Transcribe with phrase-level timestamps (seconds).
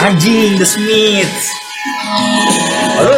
[0.00, 1.44] Anjing, The Smiths.
[3.00, 3.12] Lu,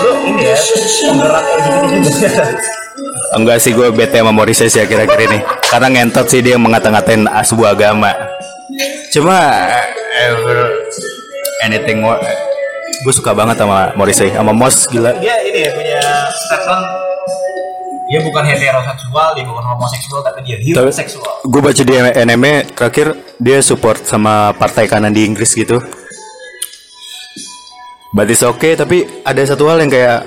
[0.00, 1.44] lu, ini ya, penggerak.
[3.36, 5.38] Enggak sih gue bete sama Morrissey sih akhir-akhir ini.
[5.68, 8.16] Karena ngentot sih dia mengata-ngatain ah, sebuah agama.
[9.12, 9.36] Cuma
[10.16, 10.72] ever
[11.64, 12.20] anything more
[13.04, 15.16] Gue suka banget sama Morrissey Sama Mos gila.
[15.20, 16.00] Dia ini ya punya
[16.32, 17.07] statement
[18.08, 21.44] dia bukan heteroseksual, dia bukan homoseksual, tapi dia bioseksual.
[21.44, 25.78] Gue baca di NME terakhir dia support sama partai kanan di Inggris gitu
[28.08, 30.24] But it's okay tapi ada satu hal yang kayak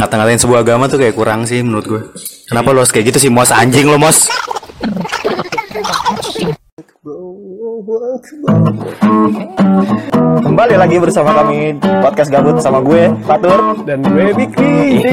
[0.00, 2.02] ngata-ngatain sebuah agama tuh kayak kurang sih menurut gue.
[2.48, 4.24] Kenapa lo harus kayak gitu sih mos anjing lo mos?
[10.40, 15.04] Kembali lagi bersama kami podcast gabut sama gue Fatur dan gue Bikri.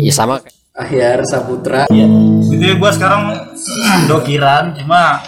[0.00, 0.40] Iya sama
[0.72, 1.84] Ahyar Saputra.
[1.92, 2.08] Iya.
[2.48, 3.36] Jadi gue sekarang
[4.08, 5.20] dokiran, cuma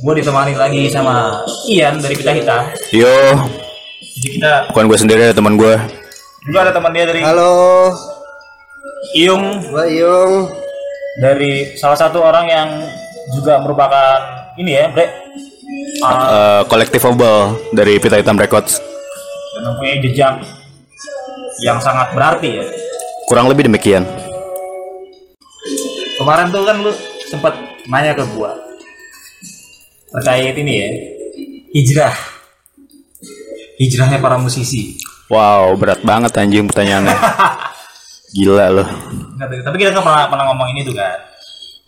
[0.00, 2.64] gue ditemani lagi sama Ian dari Pita Hitam.
[2.96, 3.12] Yo,
[4.20, 5.74] Jadi kita bukan gue sendiri ada teman gue.
[6.44, 7.88] juga ada teman dia dari Halo,
[9.16, 10.34] Iung Mbak Yung.
[11.20, 12.68] dari salah satu orang yang
[13.32, 14.20] juga merupakan
[14.56, 15.08] ini ya, Bre.
[16.00, 18.80] Uh, kolektif Obel dari Pita Hitam Records.
[19.56, 20.40] dan mempunyai jejak
[21.60, 22.64] yang sangat berarti ya.
[23.24, 24.04] Kurang lebih demikian.
[26.16, 26.92] Kemarin tuh kan lu
[27.28, 27.52] sempat
[27.88, 28.52] nanya ke gua
[30.12, 30.88] terkait ini ya,
[31.72, 32.39] hijrah.
[33.80, 35.00] Hijrahnya para musisi.
[35.32, 37.16] Wow, berat banget anjing pertanyaannya.
[38.36, 38.84] Gila lo.
[39.40, 41.16] Nggak, tapi kita kan pernah, pernah ngomong ini tuh kan.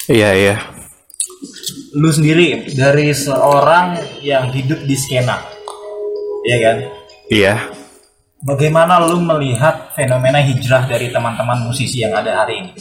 [0.08, 0.54] Iya iya.
[1.92, 5.36] Lu sendiri dari seorang yang hidup di skena.
[6.48, 6.76] Iya kan?
[7.28, 7.54] Iya.
[8.40, 12.72] Bagaimana lu melihat fenomena hijrah dari teman-teman musisi yang ada hari ini?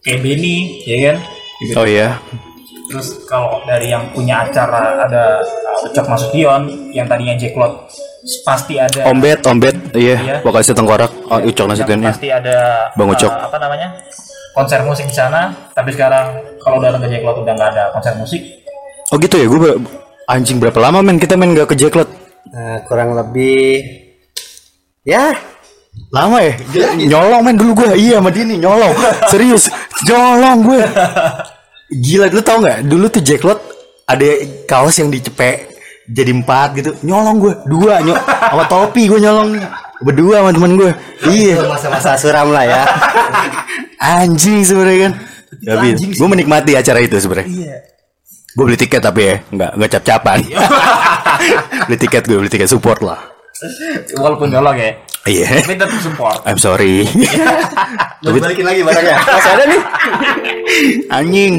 [0.00, 0.56] Kayak Benny,
[0.88, 1.16] ya kan?
[1.76, 2.16] Oh iya.
[2.88, 5.44] Terus kalau dari yang punya acara ada
[5.84, 7.92] Ucok Nasution yang tadinya Jack Lot
[8.44, 10.16] pasti ada Ombet, Ombet, iya.
[10.16, 10.36] Iya.
[10.40, 11.12] Vokalisnya Tengkorak.
[11.28, 12.12] Oh, Ucok yang Nasution ya.
[12.12, 12.56] pasti ada
[12.96, 13.32] Bang Ucok.
[13.32, 13.88] uh, apa namanya?
[14.54, 16.30] konser musik di sana, tapi sekarang
[16.62, 18.38] kalau udah ke Jack Lot udah nggak ada konser musik.
[19.10, 19.82] Oh gitu ya, gue
[20.30, 22.06] anjing berapa lama men kita main gak ke Jacklot?
[22.54, 23.82] Nah, kurang lebih
[25.02, 25.34] ya
[26.10, 26.54] Lama ya?
[26.94, 28.94] nyolong men dulu gue, iya sama dia nih nyolong.
[29.30, 29.70] Serius,
[30.06, 30.80] nyolong gue.
[32.06, 32.78] Gila dulu tau nggak?
[32.86, 33.60] Dulu tuh Jacklot
[34.06, 34.26] ada
[34.66, 35.73] kaos yang dicepek
[36.04, 39.56] jadi empat gitu, nyolong gue dua nyok sama topi gue nyolong
[40.04, 40.90] berdua sama temen gue.
[41.32, 42.82] Iya, masa-masa suram lah ya.
[44.20, 45.12] anjing sebenarnya kan.
[45.64, 47.48] Tapi gue menikmati acara itu sebenarnya.
[47.48, 47.76] Iya.
[48.54, 50.38] Gue beli tiket tapi ya nggak nggak cap-capan.
[51.88, 53.32] beli tiket gue beli tiket support lah.
[54.18, 54.90] Walaupun nyolong ya,
[55.24, 55.64] Iya.
[55.64, 56.42] tapi tetap support.
[56.44, 57.08] I'm sorry.
[58.26, 59.16] Lu balikin lagi barangnya.
[59.24, 59.80] Masih ada nih.
[61.08, 61.52] Anjing.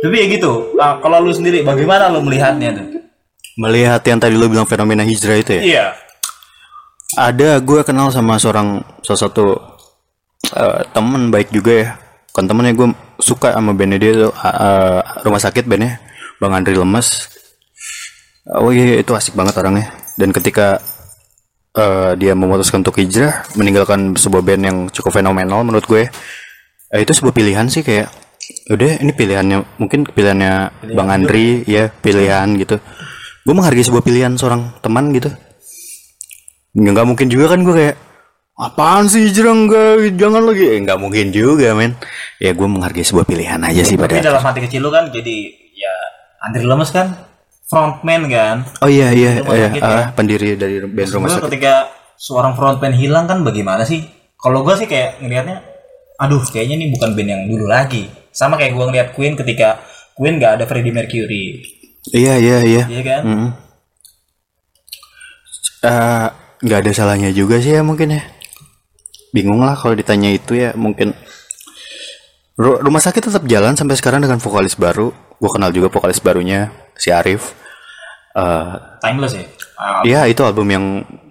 [0.00, 0.72] Tapi ya gitu.
[0.76, 2.86] Nah, kalau lu sendiri bagaimana lu melihatnya tuh?
[3.60, 5.62] Melihat yang tadi lo bilang fenomena hijrah itu ya.
[5.62, 5.86] Iya.
[7.20, 9.60] Ada gue kenal sama seorang salah satu
[10.56, 11.88] eh, temen baik juga ya.
[12.32, 12.88] Kan temennya gue
[13.20, 16.00] suka sama bandnya dia tuh eh, rumah sakit bandnya
[16.40, 17.28] Bang Andri Lemes.
[18.56, 19.92] Oh iya itu asik banget orangnya.
[20.16, 20.80] Dan ketika
[21.76, 26.08] eh, dia memutuskan untuk hijrah, meninggalkan sebuah band yang cukup fenomenal menurut gue,
[26.88, 28.08] eh, itu sebuah pilihan sih kayak
[28.70, 30.52] udah ini pilihannya mungkin pilihannya
[30.96, 32.80] Bang Andri ya pilihan gitu.
[33.44, 35.32] Gue menghargai sebuah pilihan seorang teman gitu
[36.70, 37.96] nggak nggak mungkin juga kan gue kayak
[38.54, 41.98] apaan sih hijrah enggak jangan lagi eh, nggak mungkin juga men
[42.38, 45.50] ya gue menghargai sebuah pilihan aja sih Tapi pada dalam hati kecil lu kan jadi
[45.74, 45.94] ya
[46.46, 47.26] Andri Lemes kan
[47.66, 48.62] frontman kan.
[48.86, 50.02] oh iya iya iya ya.
[50.14, 51.90] pendiri dari band rumah sakit ketika
[52.20, 54.04] seorang frontman hilang kan bagaimana sih?
[54.40, 55.60] Kalau gue sih kayak ngelihatnya,
[56.16, 58.08] aduh kayaknya ini bukan band yang dulu lagi.
[58.30, 59.82] Sama kayak gue ngeliat Queen ketika
[60.14, 61.60] Queen nggak ada Freddie Mercury,
[62.12, 63.20] iya iya iya iya kan?
[63.24, 63.48] Mm.
[65.80, 66.26] Eh,
[66.60, 68.22] nggak ada salahnya juga sih ya mungkin ya
[69.32, 71.16] bingung lah kalau ditanya itu ya mungkin
[72.60, 75.08] Ru- rumah sakit tetap jalan sampai sekarang dengan vokalis baru
[75.40, 77.56] gue kenal juga vokalis barunya si Arif
[78.30, 79.42] Eh, Timeless ya.
[80.06, 80.84] Iya itu album yang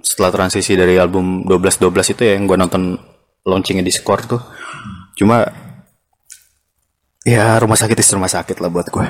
[0.03, 2.99] setelah transisi dari album 12-12 itu ya yang gue nonton
[3.47, 4.41] launchingnya di Score tuh.
[5.15, 5.47] Cuma
[7.25, 9.07] ya rumah sakit is rumah sakit lah buat gue.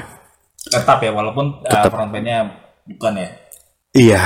[0.60, 2.52] tetap ya walaupun uh, frontman-nya
[2.86, 3.30] bukan ya.
[3.96, 4.22] Iya,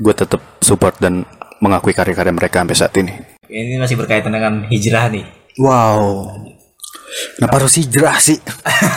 [0.00, 1.28] gue tetap support dan
[1.60, 3.12] mengakui karya-karya mereka sampai saat ini.
[3.46, 5.24] Ini masih berkaitan dengan hijrah nih.
[5.60, 6.30] Wow.
[7.36, 8.38] Kenapa harus hijrah sih?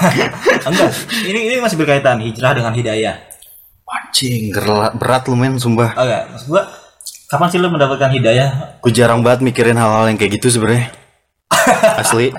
[0.67, 0.91] Enggak,
[1.27, 3.15] ini ini masih berkaitan hijrah dengan hidayah.
[3.89, 4.53] Anjing,
[5.01, 5.97] berat lu men, sumpah.
[5.97, 6.63] Oh enggak, maksud gua
[7.25, 8.77] kapan sih lu mendapatkan hidayah?
[8.85, 10.93] Gue jarang banget mikirin hal-hal yang kayak gitu sebenarnya.
[12.01, 12.29] Asli.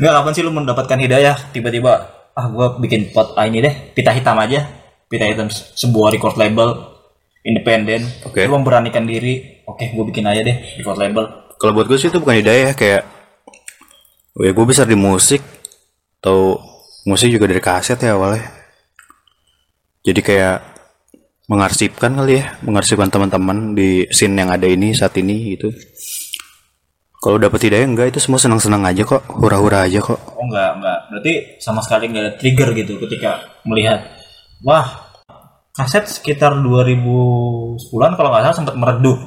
[0.00, 1.36] Enggak, kapan sih lu mendapatkan hidayah?
[1.54, 1.92] Tiba-tiba
[2.34, 4.66] ah gua bikin pot ah, ini deh, pita hitam aja.
[5.10, 6.74] Pita hitam se- sebuah record label
[7.46, 8.06] independen.
[8.26, 8.46] Oke.
[8.46, 9.62] Lu memberanikan diri.
[9.66, 11.24] Oke, gua bikin aja deh record label.
[11.60, 13.04] Kalau buat gue sih itu bukan hidayah kayak
[14.32, 15.44] oh ya gue besar di musik
[16.24, 16.56] atau
[17.04, 18.48] musik juga dari kaset ya awalnya.
[20.00, 20.58] Jadi kayak
[21.50, 25.68] mengarsipkan kali ya, mengarsipkan teman-teman di scene yang ada ini saat ini gitu.
[27.20, 30.16] Kalau dapat hidayah enggak itu semua senang-senang aja kok, hura-hura aja kok.
[30.40, 30.98] Oh enggak, enggak.
[31.12, 34.08] Berarti sama sekali enggak ada trigger gitu ketika melihat
[34.64, 35.12] wah
[35.76, 39.20] kaset sekitar 2010-an kalau nggak salah sempat meredup.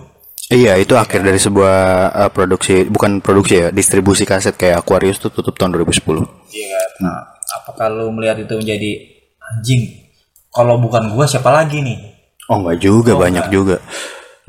[0.49, 1.77] Iya, itu akhir dari sebuah
[2.13, 6.01] uh, produksi, bukan produksi ya, distribusi kaset kayak Aquarius tuh tutup tahun 2010.
[6.49, 6.89] Iya kan.
[6.99, 7.19] Nah,
[7.61, 8.91] apakah lu melihat itu menjadi
[9.53, 9.81] anjing?
[10.49, 11.97] Kalau bukan gua siapa lagi nih?
[12.49, 13.77] Oh enggak juga, banyak juga.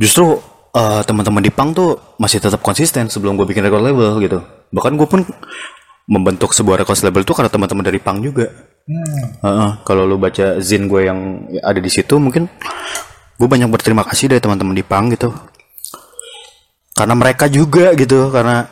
[0.00, 0.40] Justru
[0.74, 4.38] uh, teman-teman di Pang tuh masih tetap konsisten sebelum gue bikin record label gitu.
[4.74, 5.20] Bahkan gue pun
[6.04, 8.50] membentuk sebuah record label tuh karena teman-teman dari Pang juga.
[9.40, 12.50] Heeh, kalau lu baca zin gue yang ada di situ mungkin
[13.40, 15.32] gue banyak berterima kasih dari teman-teman di Pang gitu.
[16.94, 18.70] Karena mereka juga gitu, karena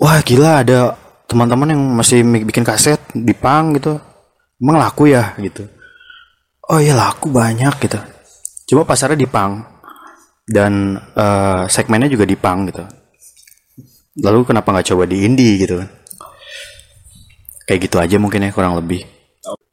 [0.00, 0.96] wah gila ada
[1.28, 3.98] teman-teman yang masih bikin kaset di Pang gitu.
[4.56, 5.68] Emang laku ya gitu.
[6.70, 7.98] Oh iya laku banyak gitu.
[8.72, 9.75] Cuma pasarnya di Pang
[10.46, 12.86] dan eh, segmennya juga di Pang gitu.
[14.22, 15.90] Lalu kenapa nggak coba di indie gitu kan?
[17.66, 19.04] Kayak gitu aja mungkin ya kurang lebih.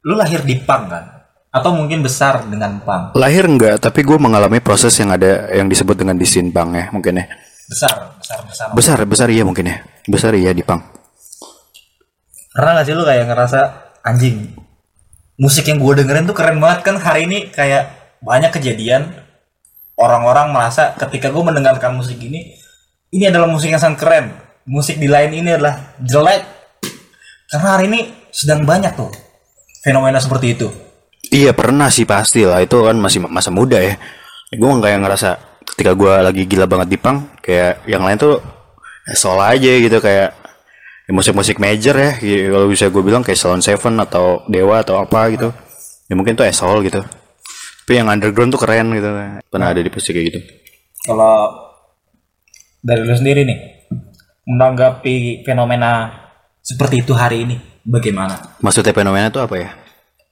[0.04, 1.24] Lu lahir di Pang kan?
[1.54, 3.14] Atau mungkin besar dengan Pang?
[3.14, 7.22] Lahir enggak, tapi gue mengalami proses yang ada yang disebut dengan disin Pang ya mungkin
[7.22, 7.24] ya.
[7.70, 8.66] Besar, besar, besar.
[8.74, 9.76] Besar, besar iya mungkin ya.
[10.04, 10.82] Besar iya di Pang.
[12.52, 13.60] Pernah gak sih lu kayak ngerasa
[14.04, 14.52] anjing?
[15.40, 17.90] Musik yang gue dengerin tuh keren banget kan hari ini kayak
[18.22, 19.23] banyak kejadian
[19.98, 22.54] orang-orang merasa ketika gue mendengarkan musik ini
[23.14, 24.26] ini adalah musik yang sangat keren.
[24.66, 26.42] Musik di lain ini adalah jelek.
[27.52, 28.00] Karena hari ini
[28.34, 29.12] sedang banyak tuh
[29.84, 30.68] fenomena seperti itu.
[31.30, 33.94] Iya pernah sih pasti lah itu kan masih masa muda ya.
[34.50, 35.30] Gue kayak ngerasa
[35.74, 38.38] ketika gue lagi gila banget di pang kayak yang lain tuh
[39.04, 40.32] ya soal aja gitu kayak
[41.04, 42.16] ya musik-musik major ya
[42.48, 45.52] kalau bisa gue bilang kayak Salon Seven atau Dewa atau apa gitu
[46.08, 47.04] ya mungkin tuh esol gitu
[47.84, 49.12] tapi yang underground tuh keren gitu
[49.52, 50.40] pernah ada di posisi kayak gitu
[51.04, 51.52] Kalau
[52.80, 53.58] dari lu sendiri nih
[54.48, 56.08] menanggapi fenomena
[56.64, 58.56] seperti itu hari ini bagaimana?
[58.64, 59.70] maksudnya fenomena tuh apa ya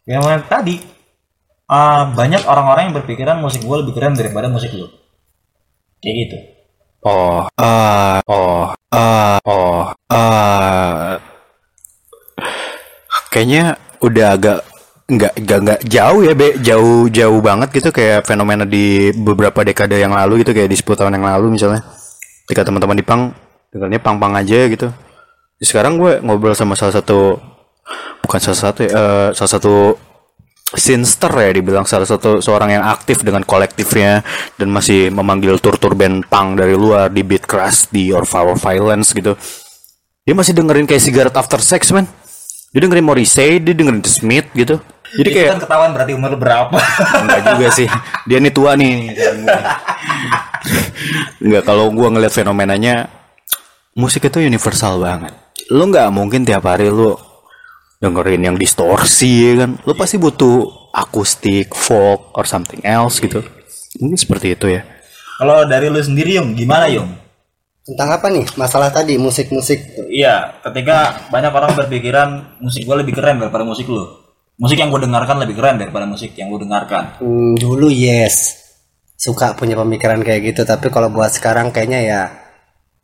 [0.09, 0.77] Yang tadi
[1.69, 4.89] ah, banyak orang-orang yang berpikiran musik gue lebih keren daripada musik lu.
[6.03, 6.37] Kayak gitu.
[7.05, 11.21] oh ah oh ah oh ah
[13.31, 14.59] kayaknya udah agak
[15.09, 16.59] nggak nggak nggak jauh ya be.
[16.63, 20.99] Jauh jauh banget gitu kayak fenomena di beberapa dekade yang lalu gitu kayak di 10
[20.99, 21.83] tahun yang lalu misalnya.
[22.47, 23.23] Ketika teman-teman di pang
[23.73, 24.93] dengarnya pang pang aja gitu.
[25.63, 27.39] Sekarang gue ngobrol sama salah satu
[28.23, 29.75] bukan salah satu ya, eh, salah satu
[30.73, 34.25] sinster ya dibilang salah satu seorang yang aktif dengan kolektifnya
[34.57, 38.25] dan masih memanggil tur-tur band punk dari luar di beat crash di Or
[38.57, 39.37] Violence gitu.
[40.23, 42.07] Dia masih dengerin kayak Cigarette After Sex man
[42.73, 44.81] dia dengerin Morrissey dia dengerin The Smith gitu
[45.13, 46.79] jadi Itu kayak kan ketahuan berarti umur berapa.
[47.21, 47.89] Enggak juga sih.
[48.25, 49.13] Dia nih tua nih.
[51.45, 53.13] Enggak kalau gua ngeliat fenomenanya
[53.93, 55.37] musik itu universal banget.
[55.69, 57.13] Lu nggak mungkin tiap hari lu
[58.01, 59.77] dengerin yang distorsi ya kan.
[59.85, 63.45] Lu pasti butuh akustik, folk or something else gitu.
[64.01, 64.81] Mungkin seperti itu ya.
[65.37, 67.22] Kalau dari lu sendiri Yung, gimana Yung?
[67.83, 68.47] Tentang apa nih?
[68.55, 70.07] Masalah tadi musik-musik.
[70.07, 72.29] Iya, ketika banyak orang berpikiran
[72.63, 74.07] musik gue lebih keren daripada musik lu.
[74.55, 77.19] Musik yang gue dengarkan lebih keren daripada musik yang gue dengarkan.
[77.19, 78.63] Hmm, dulu yes.
[79.19, 82.23] Suka punya pemikiran kayak gitu, tapi kalau buat sekarang kayaknya ya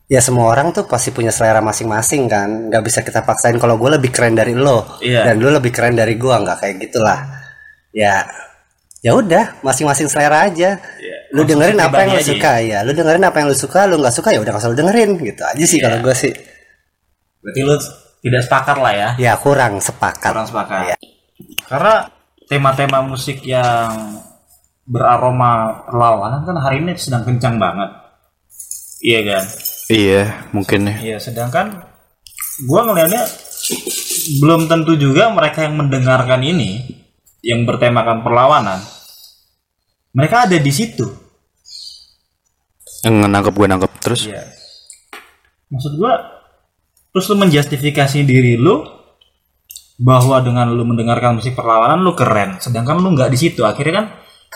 [0.08, 2.70] ya semua orang tuh pasti punya selera masing-masing kan.
[2.70, 5.26] Nggak bisa kita paksain kalau gue lebih keren dari lo Iya.
[5.26, 7.18] dan lu lebih keren dari gua nggak kayak gitulah.
[7.90, 8.24] Ya
[9.02, 10.78] ya udah masing-masing selera aja.
[11.36, 12.78] Lu dengerin apa yang lu aja suka ya.
[12.84, 15.64] Lu dengerin apa yang lu suka, lu nggak suka ya udah lu dengerin gitu aja
[15.64, 16.32] sih kalau gue sih.
[17.44, 17.74] Berarti lu
[18.24, 19.08] tidak sepakat lah ya.
[19.20, 20.32] Ya kurang sepakat.
[20.32, 20.96] Kurang sepakat.
[21.68, 21.94] Karena
[22.48, 24.18] tema-tema musik yang
[24.88, 27.92] beraroma perlawanan kan hari ini sedang kencang banget.
[29.04, 29.44] Iya kan?
[29.88, 30.96] Iya, mungkin ya.
[31.00, 31.84] Iya, sedangkan
[32.66, 33.24] gua ngelihatnya
[34.40, 36.84] belum tentu juga mereka yang mendengarkan ini
[37.44, 38.80] yang bertemakan perlawanan
[40.12, 41.04] mereka ada di situ.
[43.04, 44.26] Yang nangkep gue nangkep terus.
[44.26, 44.42] Iya.
[45.68, 46.12] Maksud gua
[47.12, 48.84] terus lu menjustifikasi diri lu
[49.98, 53.62] bahwa dengan lu mendengarkan musik perlawanan lu keren, sedangkan lu nggak di situ.
[53.66, 54.06] Akhirnya kan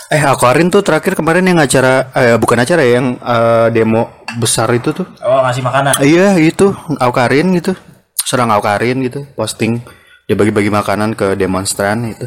[0.09, 4.73] Eh Aquarin tuh terakhir kemarin yang acara eh bukan acara ya yang eh, demo besar
[4.73, 5.05] itu tuh.
[5.21, 5.93] oh ngasih makanan.
[6.01, 7.77] Iya itu Aukarin gitu
[8.25, 9.85] Serang Aukarin gitu Posting
[10.25, 12.25] Dia bagi-bagi makanan ke demonstran itu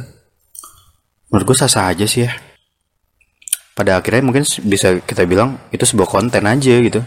[1.34, 2.32] Menurut gue sah-sah aja sih ya
[3.75, 7.03] Pada akhirnya mungkin bisa kita bilang Itu sebuah konten aja gitu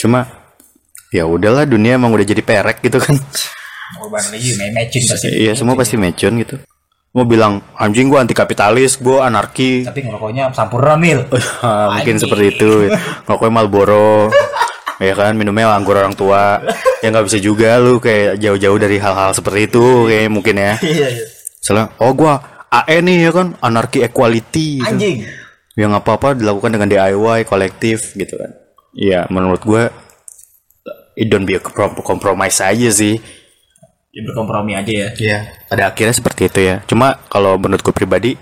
[0.00, 0.24] Cuma
[1.12, 3.20] Ya udahlah dunia emang udah jadi perek gitu kan
[3.92, 5.28] lagi matching pasti.
[5.28, 6.56] Iya semua pasti mecun gitu
[7.12, 11.28] Mau bilang anjing gue anti kapitalis Gue anarki Tapi ngerokoknya sampurna mil.
[12.00, 12.88] Mungkin seperti itu
[13.28, 14.32] ngerokoknya Marlboro
[15.02, 16.62] ya kan minumnya anggur orang tua
[17.02, 21.08] ya nggak bisa juga lu kayak jauh-jauh dari hal-hal seperti itu kayak mungkin ya Iya
[21.10, 21.24] iya.
[21.58, 22.38] soalnya oh gua
[22.70, 24.86] AE nih ya kan anarki equality gitu.
[24.94, 25.16] Anjing.
[25.74, 28.52] Yang apa-apa dilakukan dengan DIY kolektif gitu kan
[28.92, 29.88] Iya menurut gua
[31.14, 33.16] it don't be a comprom- compromise aja sih
[34.12, 35.08] Ya berkompromi aja ya.
[35.16, 35.38] Iya.
[35.72, 36.84] Pada akhirnya seperti itu ya.
[36.84, 38.36] Cuma kalau menurut gue pribadi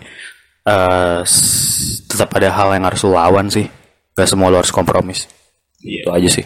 [0.66, 3.70] eh s- tetap ada hal yang harus lu lawan sih.
[4.18, 5.30] Gak semua lu harus kompromis.
[5.78, 6.02] Iya.
[6.02, 6.42] Itu aja sih.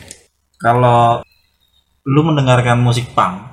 [0.61, 1.25] Kalau
[2.05, 3.49] lu mendengarkan musik punk,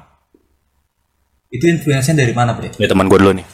[1.47, 2.75] itu influence-nya dari mana, Bre?
[2.75, 3.47] Ya teman gue dulu nih.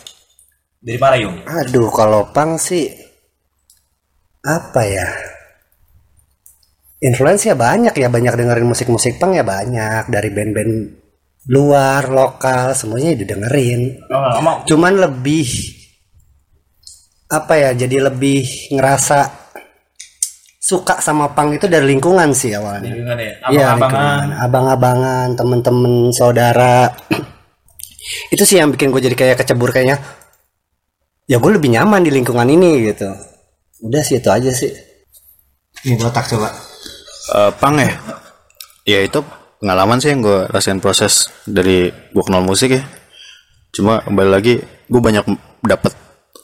[0.82, 1.38] Dari mana, Yung?
[1.46, 2.90] Aduh, kalau pang sih
[4.48, 5.08] apa ya?
[7.04, 10.74] Influence ya banyak ya, banyak dengerin musik-musik pang ya banyak dari band-band
[11.52, 14.02] luar, lokal, semuanya didengerin.
[14.10, 15.46] Lama-lama Cuman lebih
[17.28, 17.70] apa ya?
[17.76, 19.48] Jadi lebih ngerasa
[20.58, 22.92] suka sama pang itu dari lingkungan sih awalnya.
[22.92, 23.34] lingkungan ya.
[23.48, 23.78] Iya, Abang-abangan.
[23.78, 24.28] lingkungan.
[24.44, 26.92] abang-abangan, temen-temen, saudara.
[28.34, 30.00] itu sih yang bikin gue jadi kayak kecebur kayaknya.
[31.28, 33.37] Ya gue lebih nyaman di lingkungan ini gitu.
[33.84, 34.74] Udah sih itu aja sih.
[35.86, 36.50] Ini botak coba.
[37.36, 37.94] Eh pang ya.
[38.88, 39.22] Ya itu
[39.62, 42.84] pengalaman sih yang gue rasain proses dari gue kenal musik ya.
[43.76, 45.26] Cuma kembali lagi gue banyak
[45.62, 45.94] dapat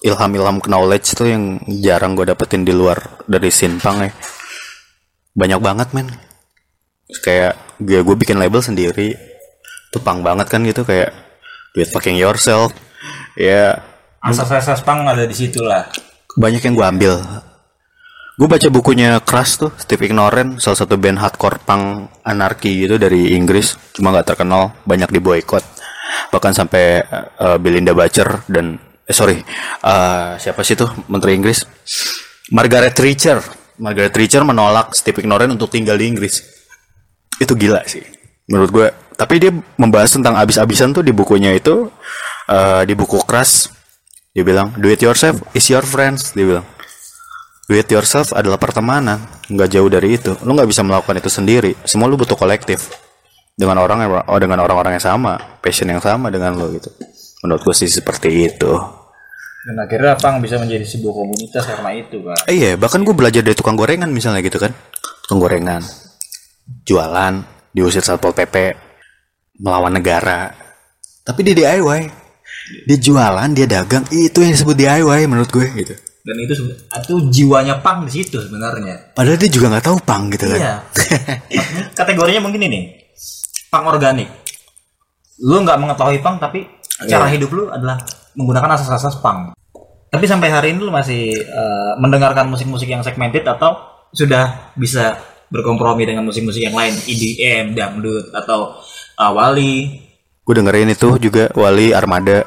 [0.03, 4.11] ilham-ilham knowledge tuh yang jarang gue dapetin di luar dari scene punk ya.
[5.33, 6.11] Banyak banget men.
[7.23, 9.17] Kayak gue gue bikin label sendiri.
[9.89, 11.09] Tuh punk banget kan gitu kayak
[11.73, 12.69] do it fucking yourself.
[13.33, 13.81] Ya
[14.21, 15.89] Asas-asas punk ada di situ lah.
[16.39, 17.13] Banyak yang gue ambil.
[18.33, 23.37] Gue baca bukunya Crash tuh Steve Ignorant salah satu band hardcore punk anarki gitu dari
[23.37, 25.61] Inggris cuma nggak terkenal banyak di boykot
[26.33, 27.05] bahkan sampai
[27.37, 29.37] eh, Belinda Butcher dan eh sorry
[29.85, 31.61] eh, siapa sih tuh Menteri Inggris?
[32.49, 33.37] Margaret Thatcher.
[33.77, 36.41] Margaret Thatcher menolak Steve Ignorant untuk tinggal di Inggris.
[37.37, 41.87] Itu gila sih menurut gue tapi dia membahas tentang abis-abisan tuh di bukunya itu
[42.49, 43.71] eh, di buku Crash
[44.33, 46.33] dia bilang do it yourself is your friends.
[46.33, 46.65] Dia bilang
[47.69, 50.33] do it yourself adalah pertemanan nggak jauh dari itu.
[50.41, 51.77] Lu nggak bisa melakukan itu sendiri.
[51.85, 52.89] Semua lu butuh kolektif.
[53.53, 56.89] Dengan orang yang oh, dengan orang-orang yang sama passion yang sama dengan lo gitu.
[57.45, 58.73] Menurut gue sih seperti itu.
[59.63, 62.49] Dan akhirnya punk bisa menjadi sebuah komunitas karena itu, Pak.
[62.49, 64.73] Eh, iya bahkan gue belajar dari tukang gorengan misalnya gitu kan.
[65.29, 65.85] Tukang gorengan.
[66.89, 68.73] Jualan diusir satpol pp
[69.61, 70.49] melawan negara.
[71.21, 72.22] Tapi dia DIY
[72.83, 77.83] dia jualan dia dagang itu yang disebut DIY menurut gue gitu Dan itu itu jiwanya
[77.83, 79.11] punk di situ sebenarnya.
[79.11, 80.75] padahal dia juga nggak tahu pang gitu kan Iya.
[81.99, 82.95] Kategorinya mungkin ini.
[83.67, 84.31] Punk organik.
[85.43, 86.63] Lu nggak mengetahui punk tapi
[87.03, 87.99] cara hidup lu adalah
[88.33, 89.51] menggunakan asas-asas punk.
[90.07, 93.75] Tapi sampai hari ini lu masih eh, mendengarkan musik-musik yang segmented atau
[94.13, 95.17] sudah bisa
[95.49, 98.77] berkompromi dengan musik-musik yang lain, EDM, dangdut atau
[99.19, 100.02] eh, wali.
[100.43, 102.43] Gue dengerin itu juga Wali Armada.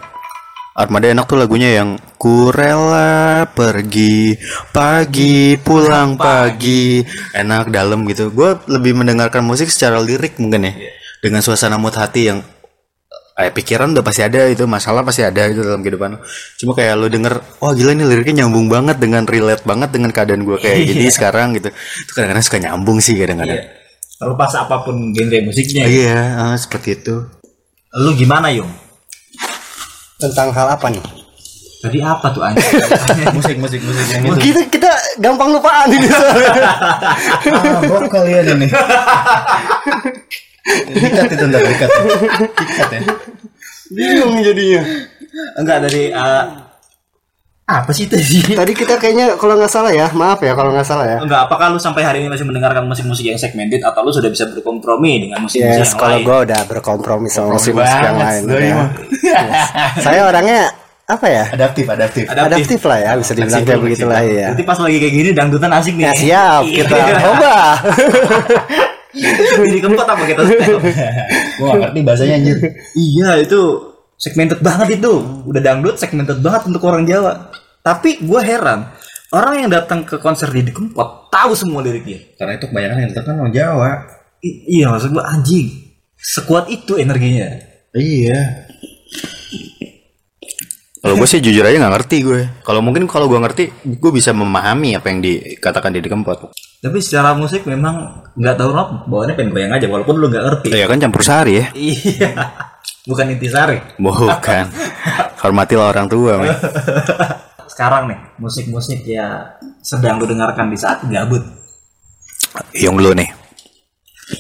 [0.77, 4.37] Armada enak tuh lagunya yang ku rela pergi
[4.77, 7.01] pagi pulang pagi.
[7.33, 8.29] Enak dalam gitu.
[8.29, 10.73] Gue lebih mendengarkan musik secara lirik mungkin ya.
[11.25, 12.45] Dengan suasana mood hati yang
[13.41, 16.17] eh, pikiran udah pasti ada itu masalah pasti ada itu dalam kehidupan
[16.57, 20.45] cuma kayak lo denger wah gila ini liriknya nyambung banget dengan relate banget dengan keadaan
[20.45, 21.73] gue kayak gini sekarang gitu.
[21.73, 23.65] Itu kadang-kadang suka nyambung sih kadang-kadang.
[24.17, 25.85] Terlepas apa pun genre musiknya.
[25.85, 27.29] iya ah, seperti itu
[27.95, 28.69] Lu gimana, Yung?
[30.19, 31.05] Tentang hal apa nih?
[31.87, 32.83] Tadi apa tuh anjing?
[33.37, 34.51] musik, musik, musik yang itu.
[34.51, 34.91] Kita kita
[35.23, 36.09] gampang lupaan ini.
[37.53, 38.67] Mabok kalian ini.
[40.99, 41.91] Dikat itu enggak dikat.
[42.59, 43.01] Dikat ya.
[43.93, 44.83] Bingung jadinya.
[45.63, 46.45] Enggak dari eh,
[47.67, 48.55] apa sih tadi?
[48.55, 51.19] Tadi kita kayaknya kalau nggak salah ya, maaf ya kalau nggak salah ya.
[51.19, 54.47] Enggak, apakah lu sampai hari ini masih mendengarkan musik-musik yang segmented atau lu sudah bisa
[54.47, 56.27] berkompromi dengan musik-musik Yes, yang kalau lain?
[56.31, 58.43] gue udah berkompromi sama musik-musik yang lain.
[58.47, 58.87] ya.
[59.19, 59.67] Yes.
[59.99, 60.71] Saya orangnya
[61.11, 61.45] apa ya?
[61.59, 64.47] adaptif adaptif Adaptif lah ya, bisa dibilang kayak begitulah ya.
[64.55, 66.07] Nanti pas lagi kayak gini dangdutan asik nih.
[66.07, 67.55] Ya siap, kita coba.
[69.17, 70.43] Jadi keempat apa kita?
[71.59, 72.57] gue gak ngerti bahasanya anjir
[72.95, 73.61] iya, itu
[74.17, 75.13] segmented banget itu
[75.45, 78.89] udah dangdut segmented banget untuk orang Jawa tapi gue heran
[79.29, 83.25] orang yang datang ke konser di Kempot tahu semua liriknya Karena itu kebanyakan yang datang
[83.27, 83.91] kan orang Jawa.
[84.39, 85.67] I- iya maksud gue anjing
[86.17, 87.49] sekuat itu energinya
[87.93, 88.69] Iya.
[90.97, 92.41] Kalau gue sih jujur aja nggak ngerti gue.
[92.61, 96.51] Kalau mungkin kalau gue ngerti, gue bisa memahami apa yang dikatakan di Kempot.
[96.77, 100.69] tapi secara musik memang nggak tahu kenapa bawaannya pengen goyang aja walaupun lu nggak ngerti
[100.71, 101.67] Ya kan campur sari ya.
[101.73, 102.31] iya
[103.07, 104.67] bukan intisari Bukan.
[105.41, 106.53] Hormatilah orang tua, men.
[107.77, 109.53] sekarang nih musik-musik ya
[109.85, 111.45] sedang lu dengarkan di saat gabut
[112.73, 113.29] Yang lu nih.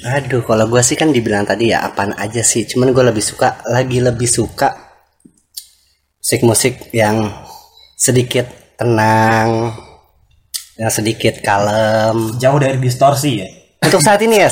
[0.08, 2.64] Aduh, kalau gue sih kan dibilang tadi ya apaan aja sih.
[2.64, 4.72] Cuman gue lebih suka, lagi lebih suka
[6.16, 7.28] musik-musik yang
[7.94, 8.48] sedikit
[8.80, 9.76] tenang,
[10.74, 12.34] yang sedikit kalem.
[12.40, 13.48] jauh dari distorsi ya
[13.84, 14.50] Untuk saat ini ya,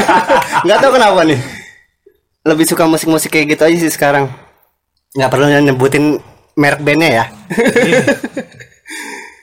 [0.64, 1.61] nggak tahu kenapa nih.
[2.42, 4.26] Lebih suka musik-musik kayak gitu aja sih sekarang.
[5.12, 6.18] Nggak perlu nyebutin
[6.54, 7.24] merek bandnya ya.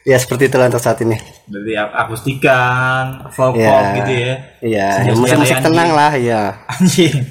[0.05, 1.15] ya seperti itulah untuk saat ini.
[1.45, 3.93] dari ak- akustikan folk Ya.
[3.95, 6.61] gitu ya Iya, ya, musik-musik tenang lah ya.
[6.67, 7.25] anjing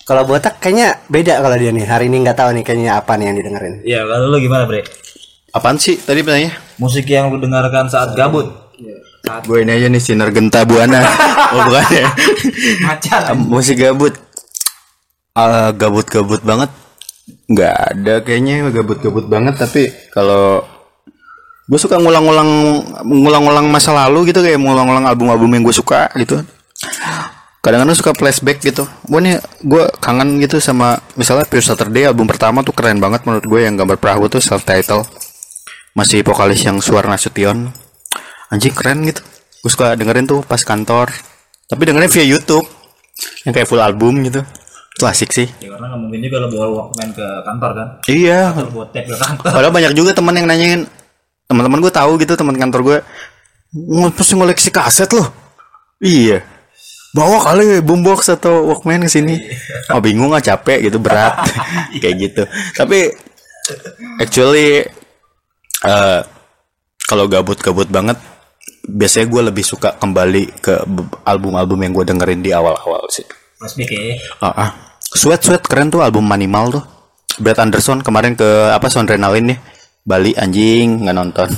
[0.00, 1.82] Kalau botak kayaknya beda kalau dia nih.
[1.84, 3.74] Hari ini nggak tahu nih kayaknya apa nih yang didengerin.
[3.84, 4.82] ya kalau lu gimana bre
[5.50, 6.54] Apaan sih tadi pertanyaannya?
[6.76, 8.46] musik yang lu dengarkan saat gabut
[9.42, 11.04] Gue ini aja nih sinar genta buana.
[11.52, 12.08] oh bukan ya.
[12.80, 14.16] macan Musik gabut.
[15.34, 16.70] Ah, gabut-gabut banget.
[17.46, 19.54] Nggak ada kayaknya gabut-gabut banget.
[19.58, 20.66] Tapi kalau
[21.70, 22.50] gue suka ngulang-ngulang
[23.06, 26.42] ngulang-ngulang masa lalu gitu kayak ngulang-ngulang album-album yang gue suka gitu.
[27.62, 28.88] Kadang-kadang suka flashback gitu.
[29.06, 33.46] Gue nih gue kangen gitu sama misalnya Pure Saturday album pertama tuh keren banget menurut
[33.46, 35.06] gue yang gambar perahu tuh self title.
[35.94, 37.70] Masih vokalis yang Suar Nasution.
[38.50, 39.22] Anjing keren gitu.
[39.62, 41.14] Gue suka dengerin tuh pas kantor.
[41.70, 42.66] Tapi dengerin via YouTube
[43.46, 44.42] yang kayak full album gitu.
[45.00, 45.48] Itu asik sih.
[45.58, 48.52] ya karena nggak mungkin juga lo bawa Walkman ke kantor kan Iya.
[48.52, 50.84] kalau buat tape ke kantor Padahal banyak juga teman yang nanyain
[51.46, 52.98] teman-teman gue tahu gitu teman kantor gue
[53.72, 55.30] "Nge- pasti ngoleksi kaset loh.
[55.98, 56.44] Iya.
[57.10, 59.34] Bawa kali boombox atau Walkman ke sini.
[59.88, 61.34] Oh bingung ah capek gitu berat
[62.02, 62.42] kayak gitu.
[62.72, 63.10] Tapi
[64.18, 64.84] actually
[65.82, 66.20] eh
[67.02, 68.14] kalau gabut-gabut banget
[68.82, 70.82] biasanya gue lebih suka kembali ke
[71.24, 73.26] album-album yang gue dengerin di awal-awal sih.
[73.56, 74.70] flashback ya Ah, ah.
[75.10, 76.84] Sweat Sweat keren tuh album Manimal tuh.
[77.40, 79.58] Brad Anderson kemarin ke apa Soundrenalin nih.
[80.00, 81.48] Bali anjing nggak nonton.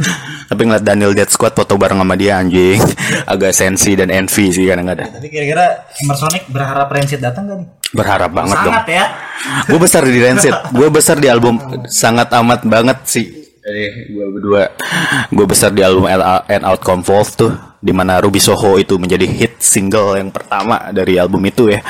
[0.50, 2.80] Tapi ngeliat Daniel Dead Squad foto bareng sama dia anjing.
[3.32, 5.06] Agak sensi dan envy sih kadang-kadang.
[5.10, 8.74] tapi kira-kira Emersonic berharap Rancid datang gak nih Berharap banget dong.
[8.74, 9.04] sangat ya
[9.70, 10.54] Gue besar di Rancid.
[10.74, 11.54] Gue besar di album
[11.86, 13.26] sangat amat banget sih.
[13.62, 14.64] Dari gue berdua.
[15.30, 17.52] Gue besar di album And Out Forth tuh.
[17.80, 21.80] Di mana Ruby Soho itu menjadi hit single yang pertama dari album itu ya.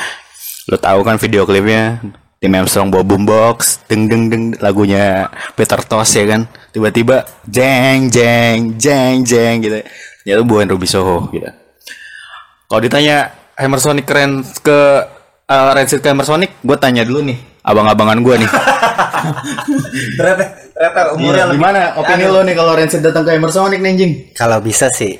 [0.69, 1.97] Lo tahu kan video klipnya
[2.41, 6.49] Tim Armstrong bawa boombox, deng deng deng lagunya Peter Tosh ya kan.
[6.73, 9.77] Tiba-tiba jeng jeng jeng jeng gitu.
[10.25, 11.49] Ya itu bukan Ruby Soho gitu.
[12.65, 14.79] Kalau ditanya Hammersonic keren ke
[15.45, 18.49] uh, Rancid ke Hammersonic, gue tanya dulu nih, abang-abangan gue nih.
[20.17, 20.43] ternyata
[20.73, 24.11] ternyata umurnya lebih Gimana opini lo nih kalau Rancid datang ke Hammersonic nih anjing?
[24.33, 25.13] Kalau bisa sih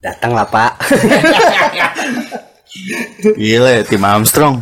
[0.00, 0.72] datang lah Pak.
[3.34, 4.60] Gila ya, tim Armstrong.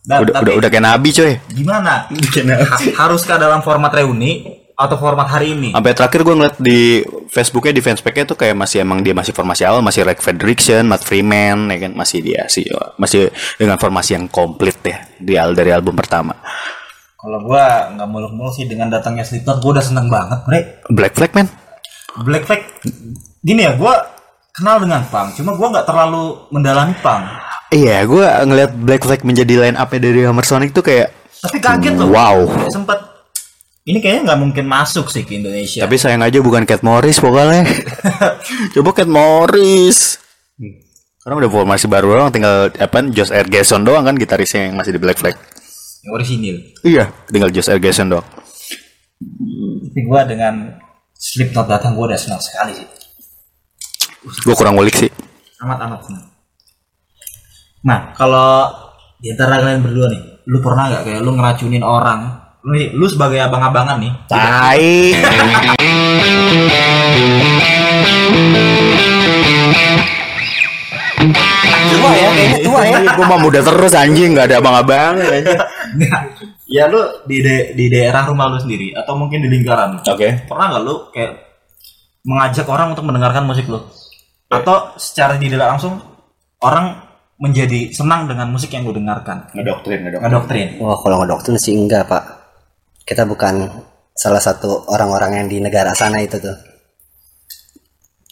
[0.00, 1.34] Dan, udah, tapi- udah udah kayak nabi coy.
[1.50, 7.00] gimana Ha- haruskah dalam format reuni atau format hari ini Sampai terakhir gue ngeliat di
[7.26, 11.02] Facebooknya di fanspage tuh kayak masih emang dia masih formasi awal masih Rick Fredrickson, Matt
[11.02, 12.62] Freeman, ya kan masih dia sih
[12.94, 13.26] masih
[13.56, 16.38] dengan formasi yang komplit ya di al dari album pertama.
[17.16, 21.32] kalau gua nggak muluk-muluk sih dengan datangnya Slipknot gua udah seneng banget bre Black Flag
[21.32, 21.48] man.
[22.20, 22.62] Black Flag
[23.40, 23.96] gini ya gua
[24.52, 27.24] kenal dengan punk cuma gua nggak terlalu mendalami punk
[27.68, 32.08] Iya, gue ngeliat Black Flag menjadi line up-nya dari Hammersonic tuh kayak tapi kaget loh
[32.10, 32.38] wow.
[32.66, 32.96] sempet
[33.84, 37.62] ini kayaknya nggak mungkin masuk sih ke Indonesia Tapi sayang aja bukan Cat Morris pokoknya.
[38.74, 40.18] Coba Cat Morris.
[41.20, 44.98] Karena udah formasi baru doang tinggal apa Josh Ergerson doang kan gitarisnya yang masih di
[44.98, 45.34] Black Flag.
[46.02, 48.26] yang orisinil Iya, tinggal Josh Ergerson doang.
[49.86, 50.70] tapi gua dengan
[51.12, 52.86] Slipknot datang gua udah senang sekali sih
[54.42, 55.10] Gue kurang ngulik sih.
[55.62, 56.26] amat amat senang
[57.86, 58.66] nah kalau
[59.22, 62.20] di antara kalian berdua nih lu pernah nggak kayak lu ngeracunin orang?
[62.66, 64.94] Lu nih lu sebagai abang-abangan nih Tai.
[71.86, 72.98] Tua ya, kayaknya tua ya.
[73.14, 74.34] Gue mah muda terus anjing.
[74.34, 75.14] Nggak ada abang-abang
[76.66, 80.02] ya lu di de- di daerah rumah lu sendiri atau mungkin di lingkaran.
[80.02, 80.50] Oke.
[80.50, 81.32] pernah nggak lu kayak
[82.26, 83.78] mengajak orang untuk mendengarkan musik lu?
[84.50, 86.02] Atau secara tidak langsung
[86.58, 87.05] orang
[87.36, 90.24] menjadi senang dengan musik yang gue dengarkan Ngedoktrin, ngedoktrin.
[90.24, 92.24] ngedoktrin Wah kalau ngedoktrin sih enggak pak.
[93.04, 93.68] Kita bukan
[94.16, 96.56] salah satu orang-orang yang di negara sana itu tuh.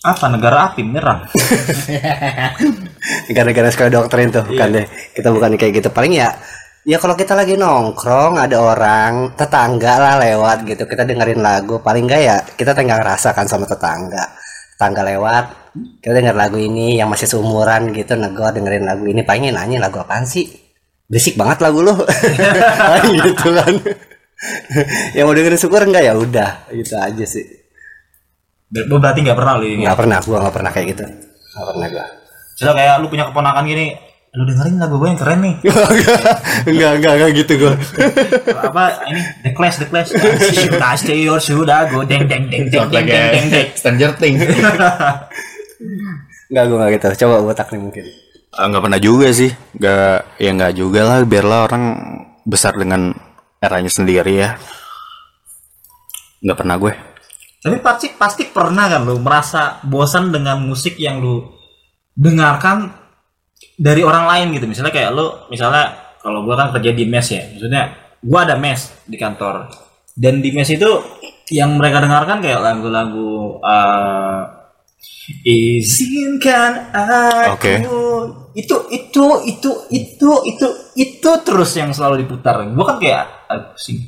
[0.05, 1.25] apa negara api menyerang
[3.33, 4.87] Negara-negara sekolah doktrin tuh bukan deh.
[5.17, 5.89] Kita bukan kayak gitu.
[5.89, 6.29] Paling ya
[6.85, 12.05] ya kalau kita lagi nongkrong ada orang tetangga lah lewat gitu kita dengerin lagu paling
[12.05, 14.21] enggak ya kita tinggal rasakan sama tetangga
[14.77, 19.27] tetangga lewat kita denger lagu ini yang masih seumuran gitu nego dengerin lagu ini.
[19.27, 20.47] Paling nanya lagu apaan sih?
[21.05, 21.95] Berisik banget lagu lo
[23.19, 23.75] gitu kan.
[25.13, 26.07] Yang mau dengerin syukur enggak?
[26.07, 27.45] Ya udah gitu aja sih.
[28.71, 29.77] Berarti nggak pernah lo ya?
[29.91, 31.05] nggak pernah gua nggak pernah kayak gitu.
[31.05, 32.07] Nggak pernah gua.
[32.55, 33.87] Coba kayak lu punya keponakan gini
[34.35, 35.55] lu dengerin lagu gue yang keren nih.
[36.75, 37.73] Enggak enggak enggak gitu gue
[38.67, 39.23] apa ini?
[39.47, 40.11] The Clash The Clash.
[40.11, 43.69] Sudah stay or sudah go deng deng deng deng deng deng deng deng.
[43.79, 44.43] Stranger Things
[46.51, 47.07] enggak gua enggak gitu.
[47.27, 48.05] Coba gua nih mungkin.
[48.55, 49.51] Ah, nggak pernah juga sih.
[49.51, 51.19] Nggak ya nggak juga lah.
[51.27, 51.85] Biarlah orang
[52.47, 53.11] besar dengan
[53.59, 54.55] eranya sendiri ya.
[56.45, 56.93] Nggak pernah gue.
[57.65, 61.49] Tapi pasti pasti pernah kan lu merasa bosan dengan musik yang lu
[62.13, 62.93] dengarkan
[63.81, 64.69] dari orang lain gitu.
[64.69, 67.43] Misalnya kayak lu misalnya kalau gua kan kerja di mes ya.
[67.57, 67.83] Maksudnya
[68.21, 69.73] gua ada mes di kantor.
[70.13, 70.91] Dan di mes itu
[71.51, 74.41] yang mereka dengarkan kayak lagu-lagu eh,
[75.45, 77.53] izinkan aku.
[77.57, 77.73] Oke.
[78.55, 82.63] itu itu itu itu itu itu terus yang selalu diputar.
[82.71, 83.99] Gua kan kayak aduh, pusing.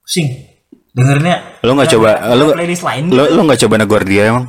[0.00, 0.28] Pusing.
[0.90, 3.36] Dengerinnya Lo nggak coba- lo- playlist lain lo gitu.
[3.36, 4.48] lo nggak coba negor dia emang?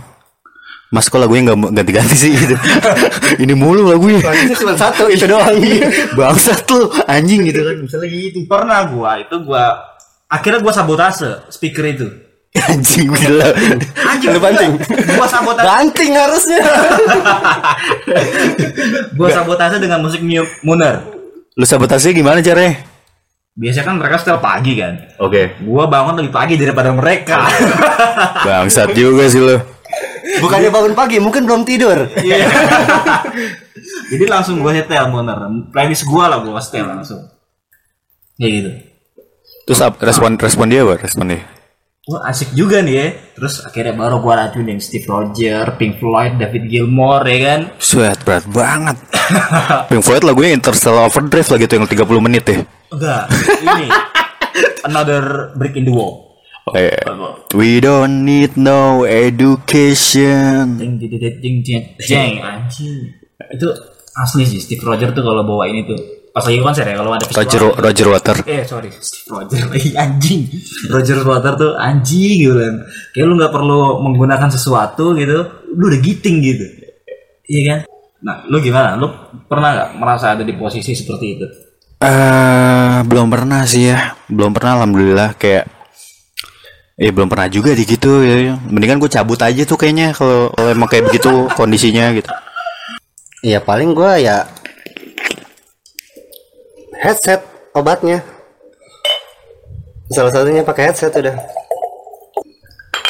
[0.88, 2.56] Mas kok lagunya nggak ganti-ganti sih gitu.
[3.44, 4.24] Ini mulu lagunya
[4.56, 5.12] cuma satu.
[5.12, 5.60] Itu doang.
[6.16, 8.40] Bangsat lu anjing gitu kan misalnya gitu.
[8.48, 9.84] Pernah gua itu gua
[10.26, 12.08] akhirnya gua sabotase speaker itu
[12.66, 13.50] anjing gila.
[14.08, 14.72] Anjing Lu banting?
[15.16, 16.62] gua sabotase banting harusnya.
[19.14, 21.06] Gua sabotase dengan musik New Mooner.
[21.58, 22.98] Lu sabotase gimana caranya
[23.58, 24.94] biasanya kan mereka setel pagi kan?
[25.18, 25.58] Oke.
[25.66, 27.42] Gua bangun lebih pagi daripada mereka.
[28.46, 29.58] Bangsat juga sih lo
[30.38, 32.06] bukannya bangun pagi mungkin belum tidur.
[32.22, 32.46] Iya.
[34.14, 35.42] jadi langsung gua setel Mooner.
[35.74, 37.26] Playlist gua lah gua setel langsung.
[38.38, 38.72] Kayak gitu.
[39.68, 41.02] Terus respon respon dia apa?
[41.02, 41.57] Respon dia
[42.08, 43.08] Wah asik juga nih ya.
[43.36, 47.60] Terus akhirnya baru gua racunin Steve Roger, Pink Floyd, David Gilmour ya kan?
[47.84, 48.96] Sweat berat banget.
[49.92, 52.64] Pink Floyd lagunya Interstellar Overdrive lagi tuh yang 30 menit ya.
[52.96, 53.24] Enggak,
[53.60, 53.92] ini.
[54.88, 56.40] Another Brick in the Wall.
[56.72, 56.96] Oke.
[57.52, 60.80] We don't need no education.
[60.80, 63.20] Jeng jeng jeng jeng anjing.
[63.52, 63.68] Itu
[64.16, 67.26] asli sih Steve Roger tuh kalau bawa ini tuh Pas lagi konser ya kalau ada
[67.26, 68.38] visual Roger, Roger Water.
[68.46, 68.94] Eh sorry.
[69.34, 70.42] Roger lagi anjing.
[70.94, 72.86] Roger Water tuh anjing gitu kan.
[73.10, 76.66] Kayak lu nggak perlu menggunakan sesuatu gitu Lu udah giting gitu.
[77.50, 77.80] Iya kan?
[78.22, 78.94] Nah lu gimana?
[79.02, 79.10] Lu
[79.50, 81.46] pernah nggak merasa ada di posisi seperti itu?
[82.06, 84.14] Eh, belum pernah sih ya.
[84.30, 85.34] Belum pernah alhamdulillah.
[85.42, 85.74] Kayak
[86.98, 88.62] Eh belum pernah juga di gitu ya.
[88.70, 92.30] Mendingan gue cabut aja tuh kayaknya kalau emang kayak begitu kondisinya gitu.
[93.46, 94.50] Iya paling gua ya
[97.02, 97.42] headset
[97.74, 98.22] obatnya.
[100.08, 101.36] Salah satunya pakai headset udah.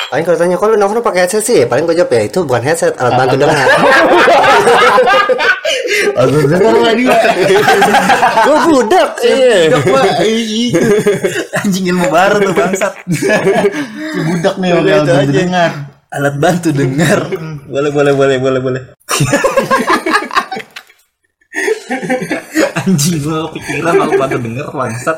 [0.07, 2.95] Paling kalau tanya kalau nongkrong pakai headset sih, paling gue jawab ya itu bukan headset,
[2.95, 3.67] alat bantu dengar.
[8.47, 9.75] gue budak, iya.
[11.59, 12.93] Anjing ilmu baru tuh bangsat.
[14.15, 15.27] budak nih Udah, itu aja.
[15.27, 15.71] dengar.
[16.07, 17.27] Alat bantu dengar.
[17.67, 18.81] boleh boleh boleh boleh boleh.
[22.87, 25.17] Anjing gua kepikiran alat bantu dengar bangsat.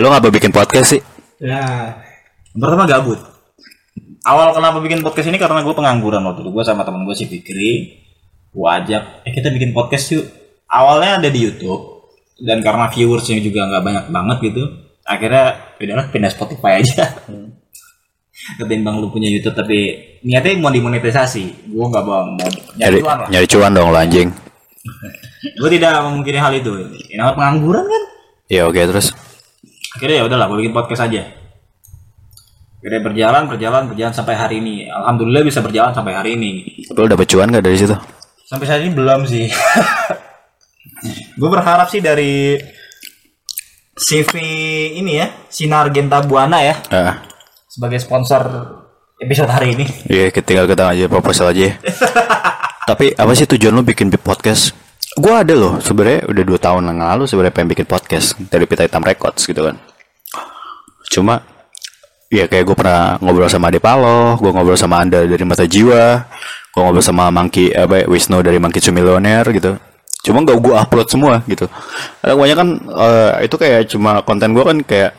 [0.00, 1.00] Lo ngapa bikin podcast sih?
[1.38, 1.92] Ya.
[2.56, 3.20] Pertama gabut.
[4.24, 6.50] Awal kenapa bikin podcast ini karena gue pengangguran waktu itu.
[6.50, 8.02] Gue sama temen gue si Fikri.
[8.48, 10.24] Gue ajak, eh kita bikin podcast yuk.
[10.66, 12.08] Awalnya ada di YouTube.
[12.38, 14.62] Dan karena viewersnya juga nggak banyak banget gitu.
[15.04, 17.12] Akhirnya udahlah pindah Spotify aja.
[18.58, 19.78] Ketimbang lu punya YouTube tapi
[20.24, 21.68] niatnya mau dimonetisasi.
[21.68, 23.28] Gue nggak mau, mau nyari Nyari, cuan lah.
[23.28, 24.28] nyari cuan dong lo anjing.
[25.54, 26.72] Gue tidak memungkiri hal itu.
[27.08, 28.02] Ini namanya pengangguran kan?
[28.48, 29.12] Ya oke terus.
[29.88, 31.26] akhirnya ya udahlah gue bikin podcast aja
[32.78, 36.50] akhirnya berjalan berjalan berjalan sampai hari ini alhamdulillah bisa berjalan sampai hari ini
[36.92, 37.96] Lo dapet cuan gak dari situ?
[38.46, 39.48] sampai saat ini belum sih
[41.40, 42.60] gue berharap sih dari
[43.98, 44.32] CV
[44.94, 47.18] ini ya Sinar Genta Buana ya Ah,
[47.66, 48.46] sebagai sponsor
[49.18, 51.64] episode hari ini iya kita tinggal kita aja proposal aja.
[51.64, 51.74] ya.
[52.88, 54.72] Tapi apa sih tujuan lo bikin podcast?
[55.20, 58.88] Gua ada loh sebenarnya udah dua tahun yang lalu sebenarnya pengen bikin podcast dari Pita
[58.88, 59.76] Hitam Records gitu kan.
[61.12, 61.36] Cuma
[62.32, 66.24] ya kayak gue pernah ngobrol sama Ade Palo, gue ngobrol sama Anda dari Mata Jiwa,
[66.72, 69.76] gue ngobrol sama Mangki apa ya, Wisnu dari Mangki Millionaire gitu.
[70.18, 71.70] cuma gak gue upload semua gitu
[72.26, 75.14] banyak kan eh, itu kayak cuma konten gue kan kayak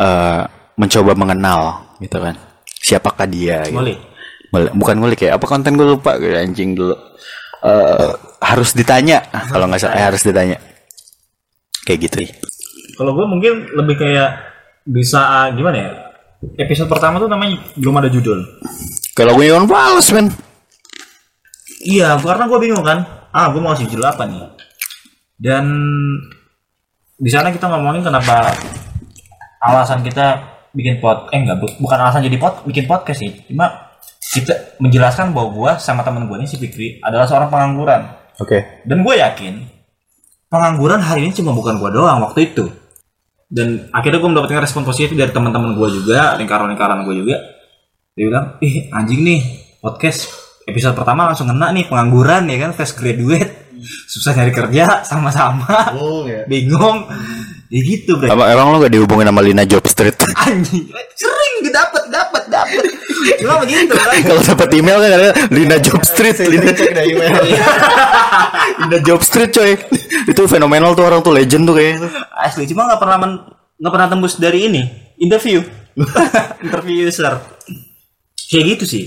[0.00, 0.40] eh,
[0.74, 2.34] mencoba mengenal gitu kan
[2.80, 3.76] siapakah dia gitu.
[4.50, 6.96] Bukan ngulik ya apa konten gue lupa gitu, anjing dulu
[7.58, 9.18] Eh, harus ditanya
[9.50, 10.62] kalau nggak salah eh, harus ditanya
[11.82, 12.22] kayak gitu
[12.94, 14.30] Kalau gue mungkin lebih kayak
[14.86, 15.90] bisa ah, gimana ya?
[16.54, 18.38] Episode pertama tuh namanya belum ada judul.
[19.10, 20.30] kalau gue Iwan Fals men
[21.78, 23.02] Iya, karena gue bingung kan.
[23.30, 24.38] Ah, gue mau kasih judul apa nih?
[25.34, 25.66] Dan
[27.18, 28.54] di sana kita ngomongin kenapa
[29.58, 30.38] alasan kita
[30.70, 33.87] bikin pod eh enggak bu- bukan alasan jadi pod bikin podcast sih cuma
[34.28, 38.02] kita menjelaskan bahwa gue sama temen gue ini si Fikri adalah seorang pengangguran.
[38.36, 38.84] Oke.
[38.84, 39.54] Dan gue yakin
[40.52, 42.68] pengangguran hari ini cuma bukan gue doang waktu itu.
[43.48, 47.36] Dan akhirnya gue mendapatkan respon positif dari teman-teman gue juga lingkaran-lingkaran gue juga.
[48.12, 49.40] Dia bilang ih anjing nih
[49.80, 50.28] podcast
[50.68, 52.70] episode pertama langsung kena nih pengangguran ya kan?
[52.76, 53.72] Fresh graduate.
[54.12, 55.88] Susah nyari kerja sama-sama.
[55.96, 56.44] Bingung ya.
[57.68, 58.32] Gitu bre.
[58.32, 60.16] Apa, emang lo gak dihubungin sama Lina Job Street?
[60.48, 60.88] Anjing
[61.58, 62.84] sering dapat dapat dapat
[63.42, 66.38] cuma begitu kan kalau dapat email kan ada Lina Job Street.
[66.46, 66.70] Lina,
[68.86, 69.74] Lina Job Street coy.
[70.30, 73.42] Itu fenomenal tuh orang tuh legend tuh kayaknya asli cuma nggak pernah men-
[73.78, 74.82] nggak pernah tembus dari ini
[75.18, 75.62] interview.
[76.62, 77.42] Interview user
[78.48, 79.04] kayak gitu sih.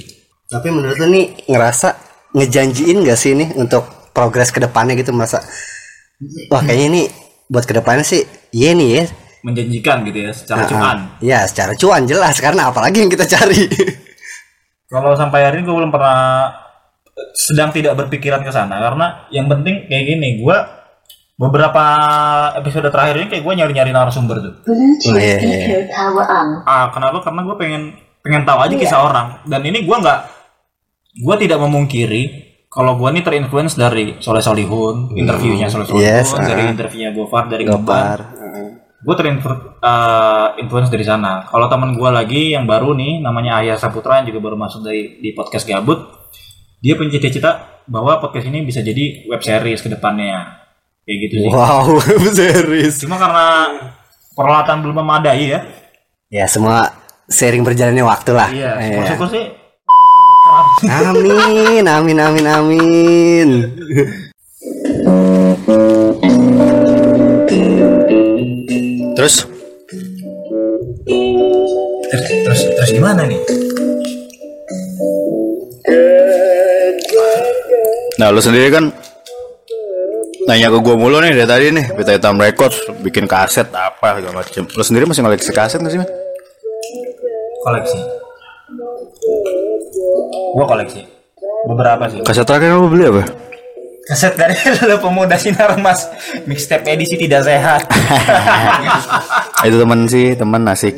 [0.52, 1.96] Tapi menurut lu nih ngerasa
[2.36, 5.40] ngejanjiin gak sih nih untuk progres ke depannya gitu masa
[6.52, 7.02] wah kayaknya ini
[7.48, 9.04] buat ke depannya sih iya nih ya.
[9.42, 13.66] Menjanjikan gitu ya secara Ah, cuan Ya secara cuan jelas karena apalagi yang kita cari.
[14.92, 16.52] kalau sampai hari ini gue belum pernah
[17.32, 20.58] sedang tidak berpikiran ke sana karena yang penting kayak gini gue
[21.34, 21.84] beberapa
[22.56, 25.80] episode terakhir ini kayak gue nyari-nyari narasumber tuh Oh, iya, iya.
[25.90, 26.48] on.
[26.64, 27.84] ah kenapa karena gue pengen
[28.22, 30.20] pengen tahu aja kisah orang dan ini gue nggak
[31.18, 32.24] gue tidak memungkiri
[32.68, 36.72] kalau gue nih terinfluence dari Soleh Solihun interviewnya Soleh Solihun Yes, dari ah.
[36.72, 38.31] interviewnya Gofar dari Gopar.
[39.02, 44.30] Gue terinfluence dari sana kalau teman gue lagi yang baru nih namanya Ayah Saputra yang
[44.30, 46.06] juga baru masuk dari di podcast gabut
[46.78, 50.54] dia punya cita-cita bahwa podcast ini bisa jadi web series ke depannya
[51.02, 51.98] kayak gitu sih Wow,
[52.38, 53.02] serius.
[53.02, 53.74] cuma karena
[54.32, 55.60] peralatan belum memadai ya
[56.30, 56.94] Ya semua
[57.26, 58.48] sering berjalannya waktu lah.
[58.50, 59.06] iya Iya.
[59.10, 59.46] syukur sih
[60.84, 63.50] Amin, amin, amin, amin.
[69.22, 69.46] terus?
[72.10, 73.38] Terus terus, terus gimana nih?
[78.18, 78.90] Nah lu sendiri kan
[80.50, 84.42] nanya ke gue mulu nih dari tadi nih Pita Hitam Records bikin kaset apa segala
[84.42, 84.66] macem.
[84.66, 86.10] Lu sendiri masih ngoleksi kaset gak sih men?
[87.62, 88.00] koleksi.
[90.58, 91.06] Gua koleksi.
[91.70, 92.26] Beberapa sih.
[92.26, 93.51] Kaset terakhir lu beli apa?
[94.06, 96.10] Kaset dari Lelo Pemuda Sinar Mas.
[96.50, 97.86] Mixtape edisi tidak sehat.
[99.68, 100.96] Itu teman sih teman asik.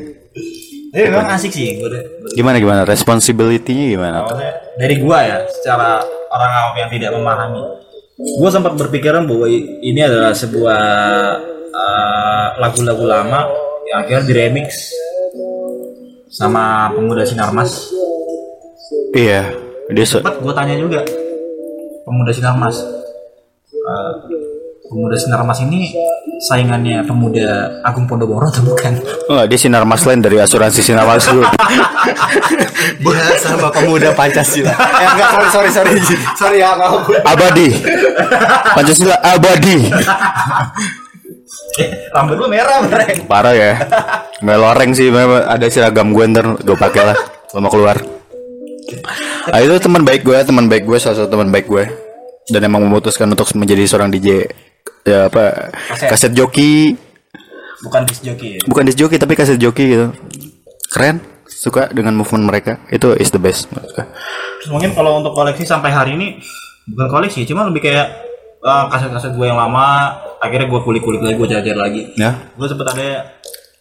[0.93, 1.81] Tapi memang asik sih.
[1.81, 2.03] Gua deh.
[2.37, 2.81] gimana gimana?
[2.85, 4.17] Responsibility-nya gimana?
[4.29, 7.63] Maksudnya, dari gua ya secara orang awam yang tidak memahami.
[8.37, 10.81] Gua sempat berpikiran bahwa ini adalah sebuah
[11.73, 13.49] uh, lagu-lagu lama
[13.89, 14.93] yang akhirnya diremix
[16.33, 17.93] sama pemuda Sinarmas
[19.13, 19.53] iya.
[19.93, 21.05] Dia se- sempat gue tanya juga
[22.03, 22.77] pemuda Sinarmas
[23.73, 24.11] Eh,
[24.85, 25.91] pemuda Sinarmas ini
[26.39, 28.95] saingannya pemuda Agung Podomoro atau bukan
[29.27, 31.27] Enggak, dia sinar mas lain dari asuransi sinar mas.
[33.03, 34.71] Buat sama pemuda Pancasila.
[34.71, 36.15] eh enggak, sorry, sorry, sorry.
[36.35, 37.03] Sorry ya, mau.
[37.03, 37.75] abadi
[38.71, 39.77] Pancasila abadi
[41.73, 43.73] Eh, rambut lu merah mereka parah ya
[44.39, 47.17] meloreng sih memang ada seragam gue ntar gue pakai lah
[47.49, 47.97] kalau mau keluar
[49.51, 51.85] ah, itu teman baik gue teman baik gue salah satu teman baik gue.
[52.51, 54.51] Dan emang memutuskan untuk menjadi seorang DJ
[55.03, 56.07] ya apa Kaset.
[56.11, 56.95] kaset joki.
[57.83, 58.61] Bukan disc joki ya?
[58.67, 60.07] Bukan disc joki tapi kaset joki gitu.
[60.91, 62.79] Keren suka dengan movement mereka.
[62.91, 63.71] Itu is the best.
[63.71, 66.39] Terus mungkin kalau untuk koleksi sampai hari ini
[66.87, 68.07] bukan koleksi cuma lebih kayak
[68.59, 72.11] eh, kaset-kaset gue yang lama akhirnya gue kulik-kulik lagi gue jajar lagi.
[72.19, 72.51] Ya.
[72.55, 73.07] Gue sempet ada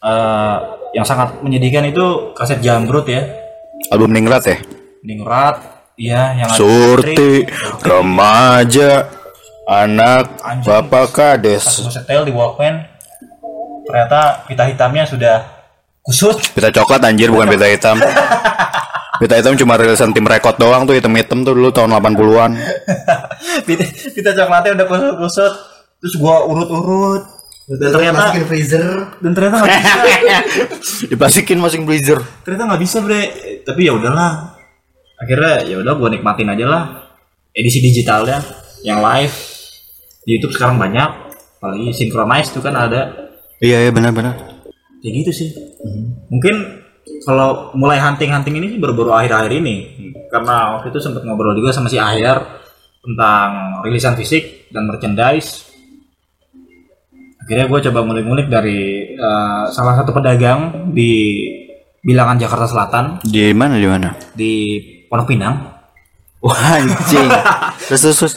[0.07, 0.57] eh,
[0.94, 3.27] yang sangat menyedihkan itu kaset Jambrut ya.
[3.90, 4.59] Album ningrat ya
[5.02, 5.56] Ningrat
[5.94, 7.42] iya yang Surti,
[7.82, 9.10] remaja,
[9.64, 10.62] anak, Anjing.
[10.64, 11.64] bapak kades.
[11.64, 12.86] Pas gue setel di Walkman
[13.82, 15.42] ternyata pita hitamnya sudah
[16.00, 17.98] kusut Pita coklat anjir bukan pita hitam.
[19.20, 22.52] Pita hitam cuma rilisan tim rekod doang tuh hitam-hitam tuh dulu tahun 80-an.
[23.66, 25.52] pita, pita coklatnya udah kusut kusut
[25.98, 27.22] terus gua urut-urut
[27.72, 28.86] dan ternyata Masukin freezer.
[29.18, 29.98] dan ternyata nggak bisa
[31.10, 32.18] Diplastikin masing freezer.
[32.42, 33.22] ternyata nggak bisa bre
[33.62, 34.58] tapi ya udahlah
[35.22, 36.82] akhirnya ya udah gua nikmatin aja lah.
[37.54, 38.42] Edisi digitalnya
[38.82, 39.35] yang live.
[40.26, 41.11] Di YouTube sekarang banyak.
[41.62, 43.30] Apalagi synchronize itu kan ada.
[43.62, 44.50] Iya iya benar-benar.
[45.02, 45.48] kayak gitu sih.
[46.30, 46.54] Mungkin
[47.26, 49.76] kalau mulai hunting-hunting ini sih baru-baru akhir-akhir ini.
[50.30, 52.62] Karena waktu itu sempat ngobrol juga sama si Ahyar
[53.02, 55.66] tentang rilisan fisik dan merchandise.
[57.42, 61.42] Akhirnya gue coba ngulik-ngulik dari eh, salah satu pedagang di
[62.02, 63.04] bilangan Jakarta Selatan.
[63.26, 64.11] Di mana di mana?
[64.35, 64.54] di
[65.12, 65.57] Pondok Pinang
[66.40, 67.29] Wah anjing.
[67.87, 68.35] terus terus terus.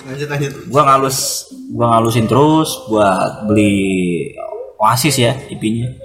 [0.67, 4.35] gua ngalus gua ngalusin terus buat beli
[4.75, 5.95] Oasis ya IP-nya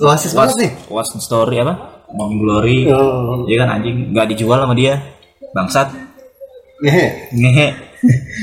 [0.00, 0.72] Oasis banget nih.
[0.88, 1.76] Oasis Story apa
[2.10, 3.44] Morning Glory Oh.
[3.44, 4.96] Dia kan anjing nggak dijual sama dia
[5.52, 5.92] bangsat
[6.80, 7.28] Ngehe.
[7.36, 7.68] ngehe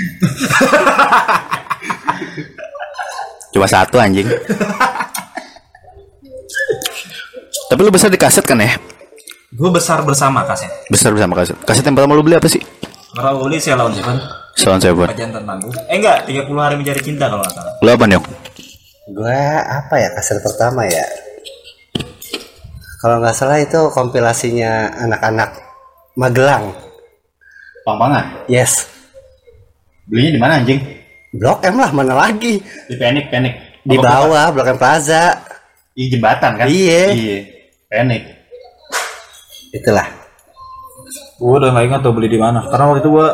[3.49, 4.29] Cuma satu anjing.
[7.67, 8.77] Tapi lu besar di kaset kan ya?
[9.49, 11.57] Gue besar bersama kaset Besar bersama kaset.
[11.65, 12.61] Kaset yang pertama lu beli apa sih?
[13.17, 14.17] Karena beli saya lawan Seven
[14.53, 15.07] Sound Seven.
[15.09, 18.21] Kajian tentang gue Eh enggak 30 hari mencari cinta kalau nggak salah Lu apa nih?
[19.09, 21.05] Gue apa ya kaset pertama ya?
[23.01, 25.49] Kalau nggak salah itu kompilasinya anak-anak
[26.19, 26.75] Magelang.
[27.87, 28.45] Pampangan.
[28.51, 28.85] Yes.
[30.05, 30.81] Belinya di mana anjing?
[31.31, 32.59] Blok M lah mana lagi?
[32.89, 33.81] Di Panik, Panik.
[33.87, 35.39] Di bawah Blok M Plaza.
[35.95, 36.67] Di jembatan kan?
[36.67, 37.03] Iya.
[37.15, 37.37] Iya.
[37.87, 38.38] Panik.
[39.73, 40.07] Itulah.
[41.39, 42.67] gue udah nggak ingat tuh beli di mana.
[42.67, 43.27] Karena waktu itu gue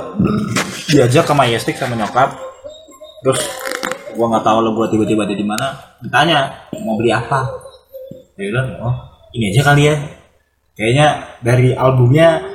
[0.94, 2.38] diajak ke Majestic sama nyokap.
[3.26, 3.42] Terus
[4.14, 5.68] gue nggak tahu lo gue tiba-tiba ada di mana.
[6.00, 7.50] Ditanya mau beli apa?
[8.38, 8.96] Dia bilang oh
[9.34, 9.96] ini aja kali ya.
[10.78, 11.08] Kayaknya
[11.42, 12.46] dari albumnya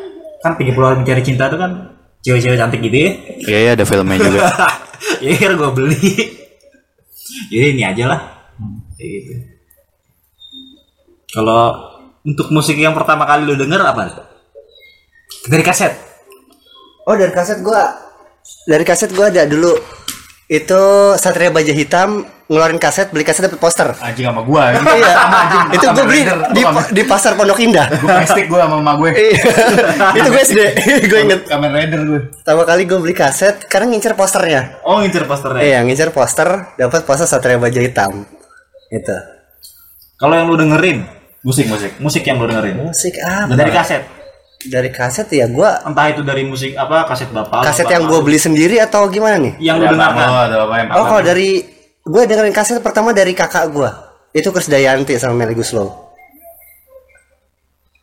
[0.41, 1.73] kan 30 hari mencari cinta itu kan
[2.23, 3.11] cewek-cewek cantik gitu ya.
[3.51, 4.41] Iya, iya ada filmnya juga.
[5.25, 6.11] ya akhirnya gue beli.
[7.51, 8.21] Jadi ini aja lah.
[8.95, 9.33] Kayak gitu.
[11.31, 11.90] Kalau
[12.27, 14.29] untuk musik yang pertama kali lo denger apa
[15.49, 16.11] dari kaset
[17.09, 17.91] Oh dari kaset gua
[18.69, 19.73] dari kaset gua ada dulu
[20.51, 20.83] itu
[21.19, 23.95] Satria Baja Hitam ngeluarin kaset beli kaset dapet poster.
[24.03, 24.71] anjing sama gua.
[24.75, 25.15] iya.
[25.71, 26.23] itu gua beli
[26.55, 26.63] di,
[26.95, 27.87] di pasar Pondok Indah.
[28.03, 29.11] Gua plastik gua sama mama gue.
[29.15, 29.43] Iya.
[30.23, 30.61] itu gue SD.
[31.07, 31.41] gue inget.
[31.47, 32.21] Kamen Rider gue.
[32.43, 34.83] Pertama kali gue beli kaset karena ngincer posternya.
[34.83, 38.27] oh ngincer posternya Iya, ngincer poster, dapat poster Satria Baja Hitam.
[38.91, 39.17] Itu.
[40.21, 43.53] kalau yang lu dengerin musik musik musik yang lu dengerin Musik apa?
[43.57, 44.03] dari kaset
[44.61, 48.21] Dari kaset ya gua entah itu dari musik apa kaset bapak kaset bapak yang gue
[48.21, 49.57] beli sendiri atau gimana nih?
[49.57, 51.65] yang lu dengarkan apa yang Oh, kalau dari
[52.05, 53.91] gue dengerin kaset pertama dari kakak gue.
[54.37, 55.91] Itu Chris Dayanti sama Melly Guslow.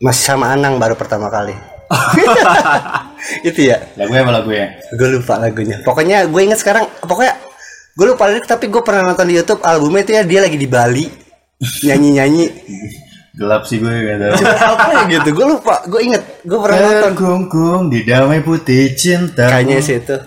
[0.03, 1.55] Masih sama Anang baru pertama kali.
[3.47, 3.79] itu ya.
[3.95, 4.67] lagu apa lagu ya?
[4.93, 5.79] Gue lupa lagunya.
[5.81, 6.85] Pokoknya gue inget sekarang.
[7.01, 7.33] Pokoknya
[7.97, 10.67] gue lupa lirik tapi gue pernah nonton di YouTube albumnya itu ya dia lagi di
[10.69, 11.05] Bali
[11.87, 12.45] nyanyi nyanyi.
[13.37, 14.33] Gelap sih gue gak tahu.
[14.49, 15.29] apa ya gitu?
[15.37, 15.85] Gue lupa.
[15.85, 16.25] Gue inget.
[16.41, 17.13] Gue pernah nonton.
[17.13, 19.45] Kungkung di damai putih cinta.
[19.45, 20.17] Kayaknya sih itu.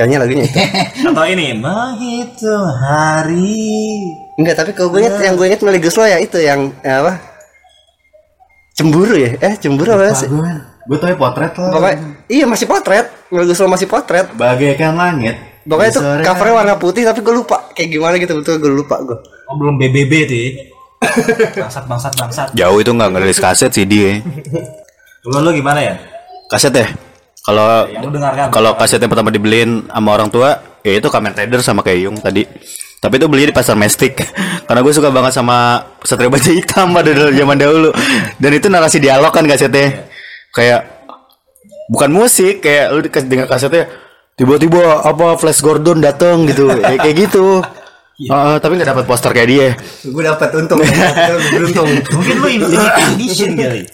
[0.00, 0.58] Kayaknya lagunya itu.
[1.12, 3.98] atau ini menghitung hari
[4.38, 7.18] Enggak, tapi kalau gue inget yang gue inget Melly Guslow ya itu yang eh, apa?
[8.78, 9.34] Cemburu ya?
[9.42, 10.30] Eh, cemburu apa sih?
[10.30, 10.46] Gue
[10.88, 11.70] gue tau ya potret lah.
[11.74, 11.96] Pokoknya
[12.30, 13.10] iya masih potret.
[13.34, 14.30] Melly Guslow masih potret.
[14.38, 15.34] Bagaikan langit.
[15.66, 19.18] Pokoknya itu covernya warna putih tapi gue lupa kayak gimana gitu betul gue lupa gue.
[19.50, 20.48] oh belum BBB tuh ya.
[20.98, 24.18] Bangsat bangsat bangsat Jauh itu nggak ngerilis kaset sih dia.
[25.22, 25.94] kalau lu gimana ya
[26.48, 26.88] Kaset ya?
[27.44, 31.84] Kalau dengarkan kalau kaset yang pertama dibeliin sama orang tua, ya itu Kamen Rider sama
[31.84, 32.48] kayak Yung tadi.
[32.98, 34.18] Tapi itu beli di pasar Mestik.
[34.66, 37.94] Karena gue suka banget sama Satria Baja Hitam pada zaman dahulu.
[38.40, 40.08] Dan itu narasi dialog kan kasetnya.
[40.50, 40.88] Kayak
[41.92, 43.86] bukan musik, kayak lu dengar kasetnya
[44.34, 46.68] tiba-tiba apa Flash Gordon datang gitu.
[46.74, 47.60] Ya, kayak gitu.
[48.18, 49.68] Heeh, tapi nggak dapat poster kayak dia.
[50.02, 50.82] Gue dapat untung,
[51.54, 51.86] beruntung.
[52.18, 53.86] mungkin lu limited edition kali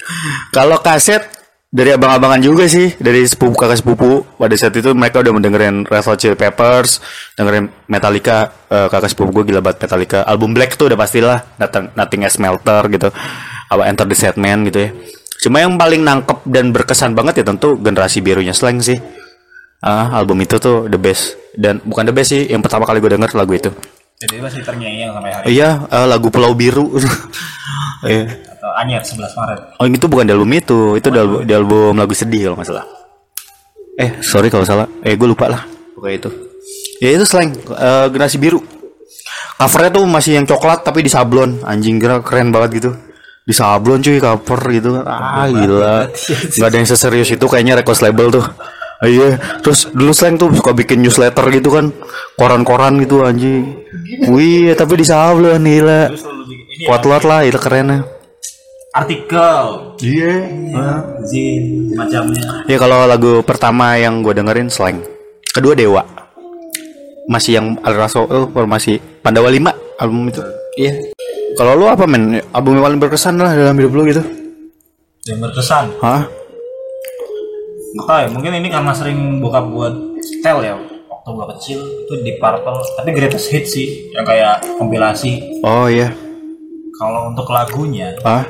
[0.48, 1.20] Kalau kaset
[1.68, 4.24] dari abang-abangan juga sih, dari sepupu kakak sepupu.
[4.40, 7.04] Pada saat itu mereka udah mendengerin Red Hot Chili Peppers,
[7.36, 10.24] dengerin Metallica, eh, kakak sepupu gue gila banget Metallica.
[10.24, 13.08] Album Black tuh udah pastilah, Nothing, Nothing Else Melter gitu,
[13.68, 14.90] apa Enter the Sandman gitu ya.
[15.44, 18.96] Cuma yang paling nangkep dan berkesan banget ya tentu generasi birunya Slang sih.
[19.84, 23.12] Ah, album itu tuh the best dan bukan the best sih, yang pertama kali gue
[23.12, 23.68] denger lagu itu.
[24.24, 26.88] Jadi masih terngiang sampai hari Iya, eh, lagu Pulau Biru.
[28.04, 28.28] Iya.
[28.60, 32.52] atau Anyer 11 Maret Oh itu bukan album itu, itu album, di album lagu sedih
[32.52, 32.84] kalau nggak salah.
[33.96, 35.64] Eh sorry kalau salah, eh gue lupa lah
[35.96, 36.30] pokoknya itu.
[37.00, 38.60] Ya itu slang eh, generasi biru.
[39.56, 42.90] Covernya tuh masih yang coklat tapi di sablon, anjing kira keren banget gitu.
[43.48, 46.04] Di sablon cuy cover gitu, ah gila.
[46.60, 48.44] Gak ada yang seserius itu kayaknya record label tuh.
[49.04, 51.92] Iya, terus dulu slang tuh suka bikin newsletter gitu kan,
[52.40, 53.84] koran-koran gitu anjing.
[54.32, 56.08] Wih, tapi di sablon gila.
[56.88, 58.02] Kuat-kuat lah, itu kerennya.
[58.94, 60.46] artikel Iya.
[61.26, 65.02] zin macamnya Ya kalau lagu pertama yang gue dengerin slang.
[65.50, 66.02] Kedua Dewa.
[67.24, 70.44] masih yang Al Raso oh, formasi Pandawa 5 album itu.
[70.76, 70.92] Iya.
[71.56, 72.36] Kalau lu apa men?
[72.52, 74.22] Album yang paling berkesan lah dalam hidup lu gitu.
[75.24, 76.28] yang berkesan Hah?
[77.94, 80.74] Tahu ya, mungkin ini karena sering bokap buat setel ya
[81.06, 86.10] waktu gua kecil itu di Purple tapi greatest hit sih yang kayak kompilasi Oh iya.
[86.94, 88.42] kalau untuk lagunya Hah?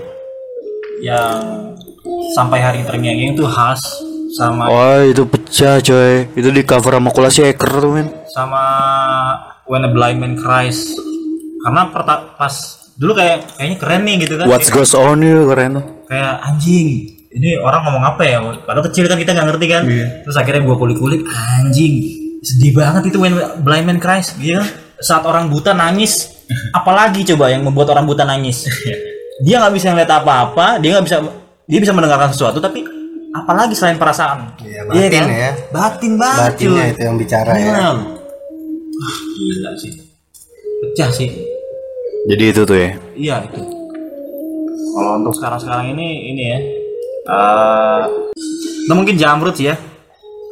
[0.98, 1.36] yang
[2.32, 3.80] sampai hari terngiang itu khas
[4.32, 6.26] sama Oh itu pecah coy.
[6.32, 8.08] Itu di cover sama Kula Shaker tuh men.
[8.26, 8.64] sama
[9.64, 10.90] When a Blind Man Cries
[11.62, 11.88] karena
[12.34, 12.54] pas
[12.94, 15.84] dulu kayak kayaknya keren nih gitu kan What kayak, goes on itu keren tuh.
[16.04, 16.88] kayak anjing
[17.34, 19.82] ini orang ngomong apa ya padahal kecil kan kita nggak ngerti kan
[20.22, 22.06] terus akhirnya gua kulik-kulik anjing
[22.40, 24.68] sedih banget itu When Blind Man Cries gitu kan.
[24.96, 26.30] saat orang buta nangis
[26.78, 28.68] apalagi coba yang membuat orang buta nangis
[29.40, 31.16] dia nggak bisa ngeliat apa-apa dia nggak bisa
[31.64, 32.86] dia bisa mendengarkan sesuatu tapi
[33.32, 35.52] apalagi selain perasaan Iya, batin ya.
[35.70, 36.92] batin banget Batinnya cuy.
[36.92, 37.74] itu yang bicara ya.
[37.90, 38.02] Lu.
[38.94, 39.92] Wah, gila sih
[40.80, 41.30] pecah sih
[42.24, 42.90] Jadi itu tuh ya.
[43.12, 43.58] iya itu
[44.92, 46.58] kalau untuk sekarang-sekarang ini ini ya
[47.24, 48.00] eh
[48.84, 49.76] nah mungkin jamrut sih ya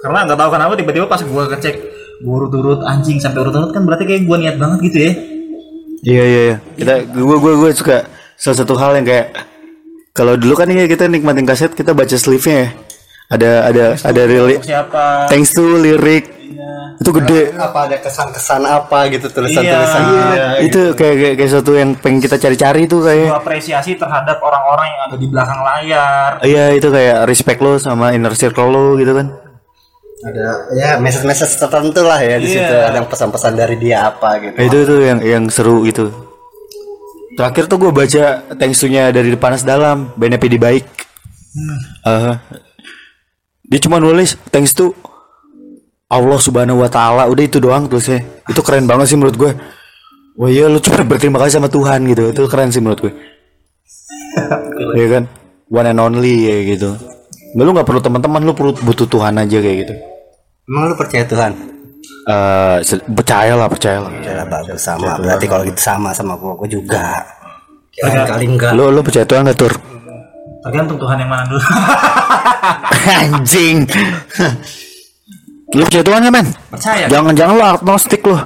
[0.00, 1.76] karena nggak tahu kenapa tiba-tiba pas gua ngecek
[2.24, 5.12] urut-urut anjing sampai urut-urut kan berarti kayak gua niat banget gitu ya
[6.02, 6.56] Iya iya iya.
[6.74, 8.02] Kita gua gua gua suka
[8.34, 9.38] salah satu hal yang kayak
[10.10, 12.68] kalau dulu kan ya kita nikmatin kaset kita baca sleeve-nya ya.
[13.30, 16.41] Ada ada ada lirik Untuk siapa thanks to lirik
[16.96, 17.40] itu gede.
[17.52, 20.02] Apa ada kesan-kesan apa gitu tulisan-tulisan.
[20.02, 20.46] Iya.
[20.60, 24.86] itu kayak, kayak kayak sesuatu yang pengen kita cari-cari tuh kayak gua apresiasi terhadap orang-orang
[24.88, 29.12] yang ada di belakang layar iya itu kayak respect lo sama inner circle lo gitu
[29.12, 29.26] kan.
[30.22, 32.54] Ada ya message-message tertentu lah ya di Iya.
[32.56, 32.74] situ.
[32.86, 34.54] Ada pesan-pesan dari dia apa gitu.
[34.54, 36.14] Nah, itu tuh yang yang seru gitu.
[37.32, 38.24] Terakhir tuh gue baca
[38.54, 40.84] thanks to-nya dari Panas Dalam, bandnya PD Baik.
[42.06, 42.34] Eh,
[43.64, 44.92] dia cuma nulis thanks to
[46.12, 47.24] Allah Subhanahu wa taala.
[47.26, 48.20] Udah itu doang tulisnya.
[48.44, 49.52] Itu keren banget sih menurut gue.
[50.32, 52.28] Wah iya lu cuma berterima kasih sama Tuhan gitu.
[52.28, 53.12] Itu keren sih menurut gue.
[54.92, 55.24] Iya kan?
[55.68, 56.92] One and only ya gitu.
[57.52, 59.94] Lu nggak perlu teman-teman, lu perlu butuh Tuhan aja kayak gitu.
[60.64, 61.52] Emang lu percaya Tuhan?
[62.22, 64.12] Eh, se- percaya lah, percaya lah.
[64.20, 65.16] Ya bagus sama.
[65.16, 67.20] Berarti kalau gitu sama sama gua, gua juga.
[67.90, 68.72] Kirain kali enggak.
[68.72, 69.72] Lu lu percaya Tuhan nggak tur?
[70.62, 71.58] tergantung Tuhan yang mana dulu
[73.18, 73.82] Anjing.
[75.72, 76.46] lu percaya Tuhan nggak men?
[76.68, 78.36] percaya Jangan-jangan lu agnostik lu.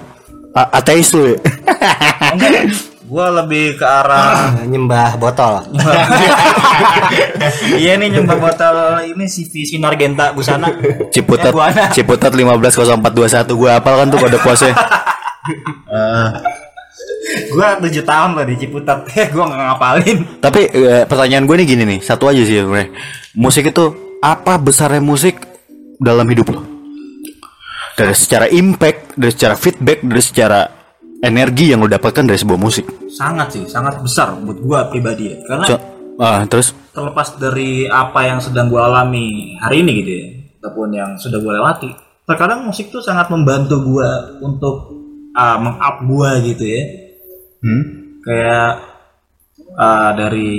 [0.53, 1.39] A- ateis lu ya?
[2.31, 2.53] enggak
[3.07, 5.63] gua lebih ke arah Nyembah botol.
[7.77, 8.75] iya nih nyumbang botol
[9.05, 10.67] ini CV Sinar Genta Busana
[11.09, 11.85] Ciputat, Ya, Buana.
[11.93, 14.75] Ciputat 150421 gua apal kan tuh kode posnya.
[17.53, 21.67] gua tujuh tahun loh di Ciputat eh gua nggak ngapalin Tapi eh, pertanyaan gue nih
[21.69, 22.91] gini nih, satu aja sih sebenarnya.
[23.35, 23.85] Musik itu
[24.19, 25.47] apa besarnya musik
[25.97, 26.76] dalam hidup lo?
[27.97, 30.61] Dari secara impact, dari secara feedback, dari secara
[31.25, 32.85] energi yang lo dapatkan dari sebuah musik.
[33.09, 35.37] sangat sih sangat besar buat gua pribadi ya.
[35.49, 35.85] Karena Co-
[36.21, 36.77] ah, terus?
[36.93, 40.27] terlepas dari apa yang sedang gua alami hari ini gitu ya
[40.61, 41.89] ataupun yang sudah gua lewati
[42.29, 44.93] terkadang musik tuh sangat membantu gua untuk
[45.33, 46.83] uh, meng-up gua gitu ya.
[47.65, 47.83] Hmm?
[48.27, 48.71] kayak
[49.79, 50.55] uh, dari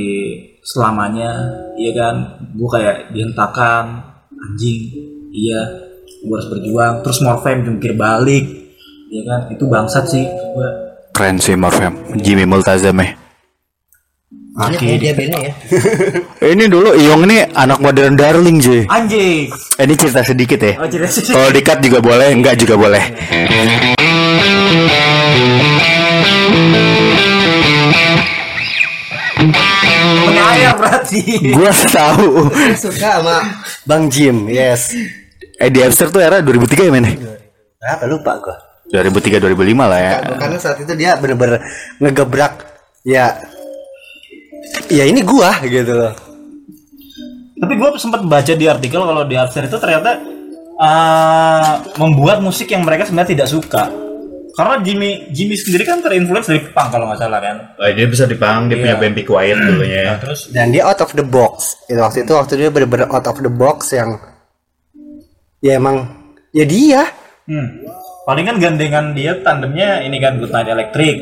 [0.64, 1.30] selamanya
[1.76, 2.16] iya kan?
[2.56, 4.92] Gue kayak dihentakkan anjing
[5.36, 5.87] iya
[6.24, 8.46] gue harus berjuang terus Morfem jungkir balik
[9.08, 10.70] iya kan itu bangsat sih gue
[11.14, 13.12] keren sih Morfem, Jimmy Multazam eh.
[14.58, 15.54] Ini dia ya.
[16.58, 18.90] Ini dulu Iong ini anak modern darling cuy.
[18.90, 20.82] anjing Eh, Ini cerita sedikit ya.
[20.82, 23.04] oh sih Kalau dikat juga boleh, enggak juga boleh.
[30.26, 31.22] mengalir berarti
[31.54, 32.50] Gua tahu.
[32.74, 33.38] Suka sama
[33.86, 34.50] Bang Jim.
[34.50, 34.90] Yes.
[35.58, 37.06] Eddie Amster tuh era 2003 ya men?
[37.78, 38.58] Berapa lupa gua.
[38.88, 40.14] 2003 2005 lah ya.
[40.38, 41.60] Karena saat itu dia bener-bener
[42.00, 42.54] ngegebrak
[43.04, 43.36] ya
[44.88, 46.14] ya ini gua gitu loh.
[47.58, 50.22] tapi gue sempat baca di artikel kalau di Upstairs itu ternyata
[50.78, 53.90] uh, membuat musik yang mereka sebenarnya tidak suka
[54.54, 58.30] karena Jimmy Jimmy sendiri kan terinfluence dari punk kalau nggak salah kan Oh, dia bisa
[58.30, 60.10] dipang, dia punya band Be Quiet dulunya ya.
[60.14, 61.78] Nah, terus Dan dia out of the box.
[61.86, 64.18] Itu waktu itu waktu dia bener-bener out of the box yang
[65.62, 66.06] ya emang
[66.54, 67.02] ya dia.
[67.48, 67.84] Hmm.
[68.28, 71.18] Paling kan gandengan dia tandemnya ini kan Good Night Electric.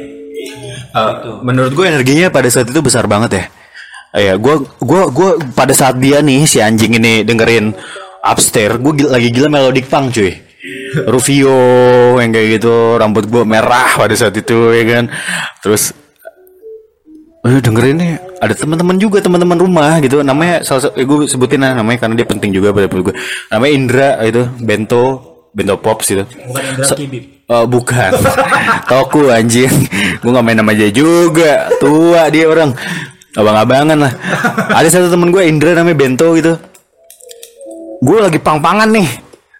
[0.95, 3.45] Uh, menurut gue energinya pada saat itu besar banget ya.
[4.15, 7.75] Uh, ya, gue gua gua pada saat dia nih si anjing ini dengerin
[8.25, 10.33] upstairs, gue gila, lagi gila melodic punk cuy.
[11.05, 11.59] Rufio
[12.17, 15.05] yang kayak gitu, rambut gue merah pada saat itu ya kan.
[15.61, 15.93] Terus
[17.45, 20.25] Eh, dengerin nih ada teman-teman juga teman-teman rumah gitu.
[20.25, 23.13] Namanya salah satu eh, gue sebutin lah namanya karena dia penting juga pada gue
[23.53, 25.03] namanya Indra itu Bento
[25.53, 26.25] Bento Pops gitu.
[26.25, 27.23] Bukan Indra Kibib.
[27.45, 28.11] Oh bukan.
[28.89, 29.69] Toku anjing.
[30.25, 31.69] Gue gak main sama dia juga.
[31.77, 32.73] Tua dia orang.
[33.37, 34.13] Abang-abangan lah.
[34.73, 36.57] Ada satu temen gue Indra namanya Bento gitu.
[38.01, 39.07] Gue lagi pang-pangan nih.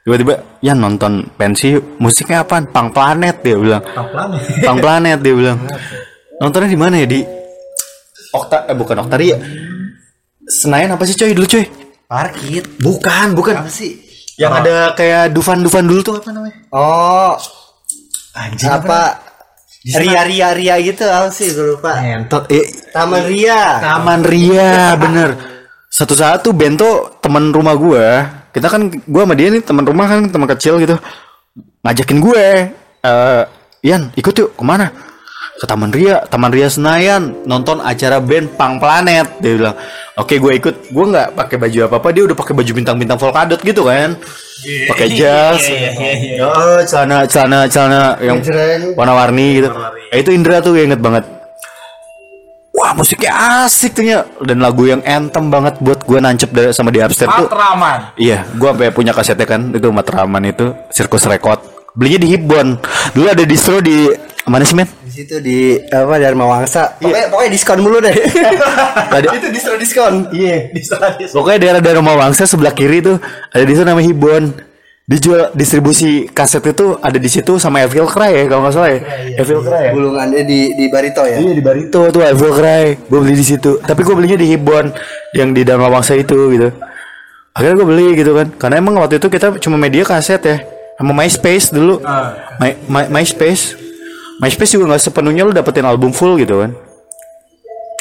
[0.02, 2.66] Tiba-tiba Ya nonton pensi Musiknya apaan?
[2.74, 3.86] Pang Planet dia bilang.
[4.66, 5.22] Pang Planet?
[5.22, 5.62] Dia bilang.
[6.42, 7.45] Nontonnya di mana ya di
[8.36, 9.38] Okta eh bukan Oktaria
[10.46, 11.34] Senayan apa sih coy?
[11.34, 11.66] Dulu coy.
[12.06, 12.78] Parkit.
[12.78, 13.66] Bukan bukan.
[13.66, 13.98] Apa sih?
[14.38, 16.58] Yang ada kayak Dufan-Dufan dulu tuh apa namanya?
[16.70, 17.34] Oh,
[18.36, 19.26] Anjing apa?
[19.86, 21.50] Ria Ria Ria gitu apa sih?
[21.50, 21.98] Gue lupa.
[21.98, 23.82] Entot eh, Taman Ria.
[23.82, 24.70] Taman Ria
[25.04, 25.30] bener.
[25.90, 28.08] Satu-satu Bento teman rumah gua.
[28.54, 31.00] Kita kan gua sama dia nih teman rumah kan teman kecil gitu.
[31.82, 32.46] Ngajakin gue
[33.06, 33.44] eh
[33.86, 34.90] Ian ikut yuk ke mana
[35.56, 39.40] ke Taman Ria, Taman Ria Senayan nonton acara band Pang Planet.
[39.40, 39.76] Dia bilang,
[40.20, 40.76] oke gue ikut.
[40.92, 44.20] Gue nggak pakai baju apa apa, dia udah pakai baju bintang-bintang Volkadot gitu kan,
[44.92, 45.64] pakai jas,
[46.44, 48.44] oh celana celana celana yang
[49.00, 49.70] warna-warni gitu.
[50.12, 51.24] Eh, itu Indra tuh yang inget banget.
[52.76, 56.92] Wah musiknya asik tuh ya dan lagu yang anthem banget buat gue nancep dari sama
[56.92, 57.48] di upstairs tuh.
[57.48, 58.12] Matraman.
[58.20, 61.64] Iya, gua sampai punya kasetnya kan itu Matraman itu Sirkus Record.
[61.96, 62.76] Belinya di Hibon.
[63.16, 64.12] Dulu ada distro di
[64.44, 64.92] mana sih men?
[65.16, 67.00] Di situ di apa Dharma Wangsa.
[67.00, 68.12] Pokoknya, pokoknya diskon mulu deh.
[69.16, 70.28] Ada itu distro diskon.
[70.28, 70.76] Iya.
[71.32, 73.16] Pokoknya daerah Dharma Wangsa sebelah kiri tuh
[73.48, 74.52] ada distro namanya Hibon.
[75.08, 79.00] Dijual distribusi kaset itu ada di situ sama Evil Cry ya kalau nggak salah ya.
[79.40, 79.92] Evil Cry ya.
[79.96, 81.40] Bulungannya di di Barito ya.
[81.40, 82.86] Iya di Barito tuh Evil Cry.
[83.08, 83.80] Gue beli di situ.
[83.80, 84.92] Tapi gue belinya di Hibon
[85.32, 86.76] yang di Dharma Wangsa itu gitu.
[87.56, 88.52] Akhirnya gue beli gitu kan.
[88.52, 90.60] Karena emang waktu itu kita cuma media kaset ya.
[91.00, 92.04] Sama MySpace dulu.
[92.60, 93.85] My, My- MySpace.
[94.44, 96.72] MySpace juga nggak sepenuhnya lu dapetin album full gitu kan.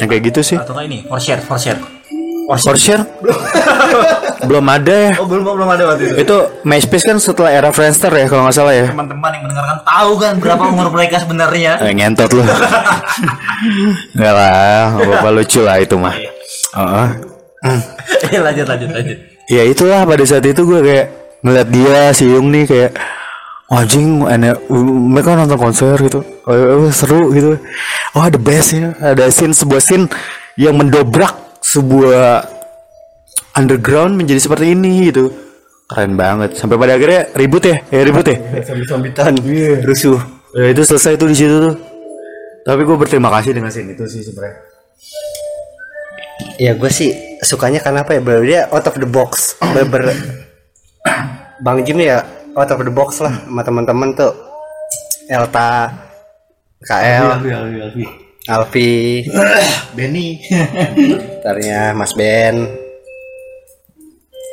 [0.03, 0.57] Yang kayak gitu sih.
[0.59, 0.99] Atau nggak ini?
[1.07, 1.79] For share, for share.
[2.45, 3.01] For share
[4.49, 5.11] belum ada ya.
[5.17, 6.15] Oh belum belum ada waktu itu.
[6.29, 6.37] Itu
[6.69, 8.93] MySpace kan setelah era Friendster ya kalau nggak salah ya.
[8.93, 11.81] Teman-teman yang mendengarkan tahu kan berapa umur mereka sebenarnya.
[11.81, 12.45] Eh, ngentot lu.
[14.15, 16.13] Enggak lah, nggak apa-apa lucu lah itu mah.
[16.77, 17.09] Heeh.
[18.29, 19.19] Eh lanjut lanjut lanjut.
[19.49, 21.07] ya itulah pada saat itu gue kayak
[21.45, 23.24] ngeliat dia si Yung nih kayak "Wah,
[23.73, 24.61] anjing enak.
[24.69, 26.21] Mereka nonton konser gitu.
[26.45, 27.57] Oh, oh, seru gitu.
[28.13, 28.93] Wah the best ya.
[29.01, 30.07] Ada scene sebuah scene
[30.61, 32.45] yang mendobrak sebuah
[33.57, 35.33] underground menjadi seperti ini gitu.
[35.89, 36.57] Keren banget.
[36.57, 37.77] Sampai pada akhirnya ribut ya?
[37.89, 38.37] Ya ribut ya?
[38.65, 39.37] Sambitan.
[39.85, 40.21] rusuh.
[40.55, 41.75] Ya itu selesai tuh di situ tuh.
[42.65, 44.57] Tapi gue berterima kasih dengan scene itu sih sebenarnya.
[46.57, 47.13] Ya gue sih
[47.43, 48.21] sukanya karena apa ya?
[48.23, 48.41] Bro?
[48.47, 49.59] Dia out of the box.
[49.61, 50.15] Ber
[51.61, 52.25] Bang Jim ya
[52.55, 54.33] out of the box lah sama teman-teman tuh.
[55.25, 55.89] Elta,
[56.85, 57.41] KL,
[58.45, 59.25] Alfi,
[59.97, 60.37] Benny
[61.41, 62.69] ternyata Mas Ben,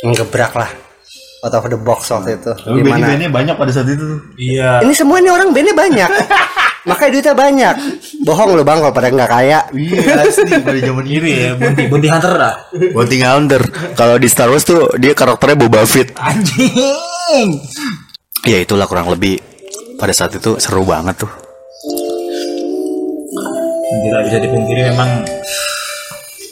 [0.07, 0.71] ngebrak lah
[1.43, 2.53] out of the box waktu itu.
[2.71, 3.17] Gimana?
[3.27, 4.79] banyak pada saat itu tuh Iya.
[4.85, 6.09] Ini semua nih orang bandnya banyak.
[6.89, 7.75] Makanya duitnya banyak.
[8.25, 9.59] Bohong lu bang kalau pada nggak kaya.
[9.69, 12.53] iya asli pada zaman Ini ya, Bounty, Bounty Hunter dah.
[12.89, 13.61] Bounty Hunter.
[13.93, 16.15] Kalau di Star Wars tuh dia karakternya Boba Fett.
[16.17, 17.10] Anjing.
[18.47, 19.37] Ya itulah kurang lebih
[20.01, 21.31] pada saat itu seru banget tuh.
[23.91, 25.23] Tidak bisa dipungkiri memang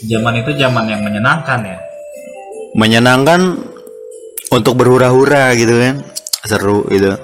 [0.06, 1.78] zaman itu zaman yang menyenangkan ya.
[2.78, 3.58] Menyenangkan
[4.54, 6.04] untuk berhura-hura gitu kan.
[6.46, 7.18] Seru gitu.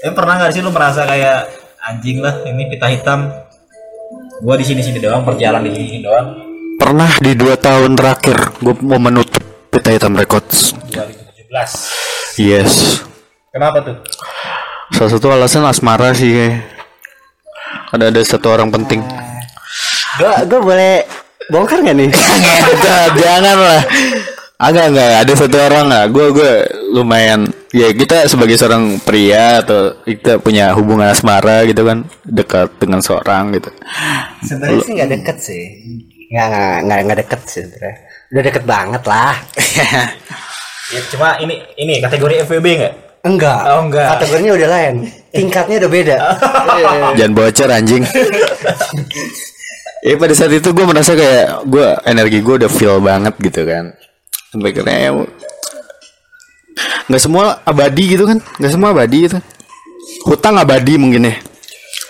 [0.00, 1.48] Eh pernah nggak sih lu merasa kayak
[1.86, 3.30] anjing lah ini pita hitam?
[4.40, 6.32] Gua di sini sini doang, berjalan di sini doang.
[6.80, 10.72] Pernah di dua tahun terakhir gue mau menutup Pita Hitam Records.
[10.88, 11.19] 2017.
[12.38, 13.02] Yes.
[13.50, 13.98] Kenapa tuh?
[14.94, 16.62] Salah satu alasan asmara sih kayak.
[17.90, 19.02] Ada ada satu orang penting.
[20.22, 21.02] Gue gue boleh
[21.50, 22.10] bongkar nggak nih?
[23.18, 23.82] Jangan, lah.
[24.62, 26.06] Agak enggak ada satu orang lah.
[26.06, 26.52] Gue gue
[26.94, 33.02] lumayan ya kita sebagai seorang pria atau kita punya hubungan asmara gitu kan dekat dengan
[33.02, 33.74] seorang gitu.
[34.46, 35.62] Sebenarnya sih nggak deket sih.
[36.30, 37.98] Nggak nggak nggak nggak deket sih sebenarnya.
[38.30, 39.34] Udah deket banget lah.
[40.90, 42.94] Ya cuma ini ini kategori FWB nggak?
[43.20, 43.60] Enggak.
[43.68, 44.16] Oh, enggak.
[44.16, 44.94] Kategorinya udah lain.
[45.30, 46.16] Tingkatnya udah beda.
[46.80, 47.12] Iya.
[47.18, 48.02] Jangan bocor anjing.
[50.00, 53.92] ya pada saat itu gue merasa kayak gue energi gue udah feel banget gitu kan.
[54.50, 55.10] Sampai kira ya,
[57.06, 59.38] nggak semua abadi gitu kan, nggak semua abadi gitu.
[60.26, 61.36] Hutang abadi mungkin ya.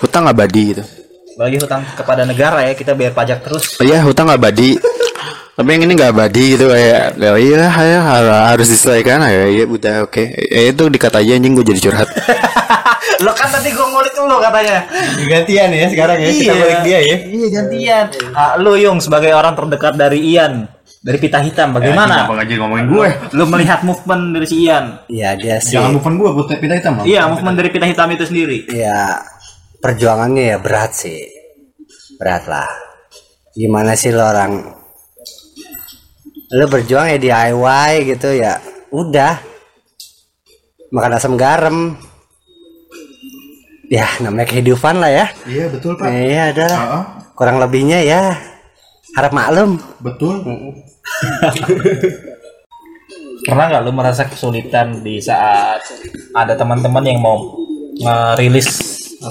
[0.01, 0.83] Hutang abadi gitu.
[1.37, 3.81] Bagi hutang kepada negara ya kita bayar pajak terus.
[3.81, 4.79] Oh iya hutang abadi
[5.61, 9.65] tapi yang ini nggak abadi gitu kayak ya iya ya, har- harus diselesaikan ya iya
[9.69, 12.09] udah oke ya, itu dikata aja anjing gue jadi curhat
[13.21, 14.89] Lo kan tadi gua ngulik lo katanya.
[15.29, 16.29] Gantian ya sekarang ya.
[16.33, 17.17] Kita balik dia ya.
[17.21, 18.05] Iya gantian.
[18.33, 20.65] Ah, lu Yung sebagai orang terdekat dari Ian.
[21.01, 23.09] dari pita hitam bagaimana Kenapa nggak jadi ngomongin gue?
[23.33, 25.73] lu melihat movement dari si Ian Iya dia sih.
[25.73, 29.17] Jangan movement gue, gue pindah hitam iya movement dari pita hitam itu sendiri Ya
[29.81, 31.25] perjuangannya ya berat sih.
[32.21, 32.69] Berat lah.
[33.57, 34.80] Gimana sih lo orang
[36.51, 38.59] lo berjuang ya DIY gitu ya.
[38.91, 39.39] Udah.
[40.91, 41.95] Makan asam garam.
[43.91, 45.27] Ya namanya kehidupan lah ya.
[45.47, 46.11] Iya betul pak.
[46.11, 46.79] Iya ada lah.
[46.79, 47.05] Heeh.
[47.39, 48.35] Kurang lebihnya ya
[49.15, 49.79] harap maklum.
[50.03, 50.43] Betul.
[53.45, 55.81] pernah nggak lu merasa kesulitan di saat
[56.37, 57.41] ada teman-teman yang mau
[58.01, 58.69] ngerilis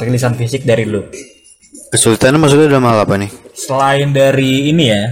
[0.01, 1.05] rilisan fisik dari lu
[1.89, 3.32] Kesulitannya maksudnya dalam hal apa nih?
[3.57, 5.03] selain dari ini ya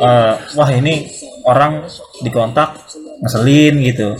[0.00, 1.06] eh, wah ini
[1.44, 1.84] orang
[2.24, 2.76] dikontak
[3.20, 4.16] ngeselin gitu.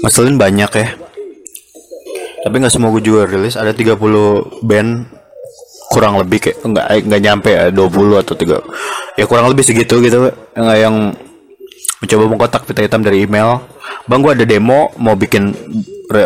[0.00, 0.88] Masalin banyak ya.
[2.40, 3.56] Tapi nggak semua gue juga rilis.
[3.56, 4.90] Ada 30 band
[5.90, 10.30] kurang lebih kayak nggak nggak nyampe ya 20 atau 3 ya kurang lebih segitu gitu
[10.54, 11.10] nggak yang
[12.00, 13.60] mencoba mengkotak pita hitam dari email.
[14.08, 15.52] Bang gue ada demo mau bikin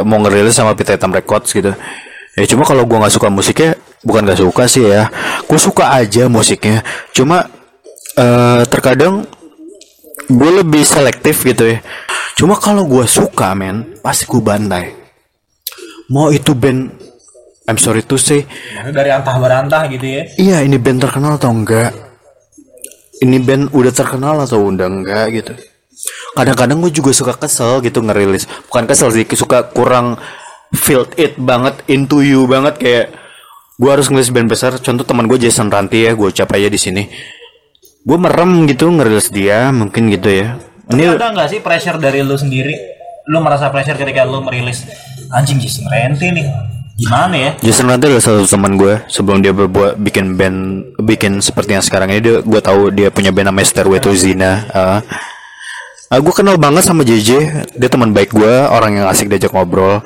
[0.07, 1.75] mau ngerilis sama pita hitam records gitu.
[2.39, 3.75] Ya cuma kalau gue nggak suka musiknya
[4.05, 5.09] bukan nggak suka sih ya.
[5.49, 6.85] Gue suka aja musiknya.
[7.11, 7.49] Cuma
[8.15, 9.27] eh terkadang
[10.31, 11.79] gue lebih selektif gitu ya.
[12.39, 14.95] Cuma kalau gue suka men pasti gue bantai
[16.13, 16.93] mau itu band
[17.65, 18.45] I'm sorry to say.
[18.93, 20.23] Dari antah berantah gitu ya?
[20.37, 21.97] Iya ini band terkenal atau enggak?
[23.25, 25.53] Ini band udah terkenal atau udah enggak gitu.
[26.37, 28.45] Kadang-kadang gue juga suka kesel gitu ngerilis.
[28.69, 30.21] Bukan kesel sih suka kurang
[30.77, 33.07] feel it banget into you banget kayak
[33.75, 34.79] gue harus ngerilis band besar.
[34.79, 37.03] Contoh teman gue Jason Ranti ya gue ucap aja di sini.
[38.05, 40.61] Gue merem gitu ngerilis dia mungkin gitu ya.
[40.93, 42.77] Ini ini ada nggak sih pressure dari lu sendiri?
[43.33, 44.85] Lu merasa pressure ketika lu merilis
[45.33, 46.47] anjing Jason Renti nih.
[46.95, 47.51] Gimana ya?
[47.59, 50.59] Jason Ranti adalah salah satu teman gue sebelum dia berbuat bikin band
[51.03, 54.63] bikin seperti yang sekarang ini dia gue tahu dia punya band namanya Stairway to Zina
[54.71, 55.01] uh,
[56.15, 57.31] gue kenal banget sama JJ
[57.75, 59.99] dia teman baik gue orang yang asik diajak ngobrol.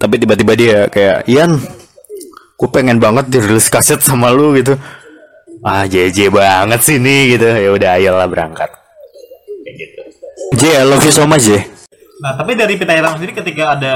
[0.00, 1.60] Tapi tiba-tiba dia kayak Ian
[2.60, 4.76] gue pengen banget dirilis kaset sama lu gitu.
[5.64, 7.48] Ah JJ banget sih nih gitu.
[7.48, 8.68] Ya udah ayolah berangkat.
[9.64, 10.00] Gitu.
[10.60, 11.64] J I love you so much J.
[12.20, 13.94] Nah, tapi dari Pita Hitam sendiri ketika ada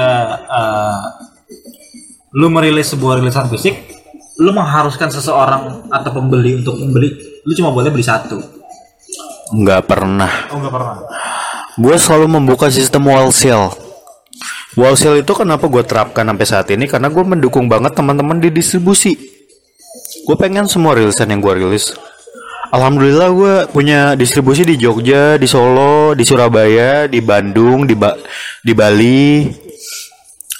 [0.49, 1.01] eh,
[2.33, 3.85] lu merilis sebuah rilisan fisik,
[4.41, 7.13] lu mengharuskan seseorang atau pembeli untuk membeli,
[7.45, 8.41] lu cuma boleh beli satu.
[9.45, 10.49] nggak pernah.
[10.49, 11.05] Oh, enggak pernah.
[11.77, 13.84] gue selalu membuka sistem wholesale
[14.75, 19.15] wholesale itu kenapa gue terapkan sampai saat ini karena gue mendukung banget teman-teman di distribusi
[20.27, 21.95] gue pengen semua rilisan yang gue rilis
[22.75, 28.11] Alhamdulillah gue punya distribusi di Jogja, di Solo, di Surabaya, di Bandung, di ba
[28.59, 29.47] di Bali.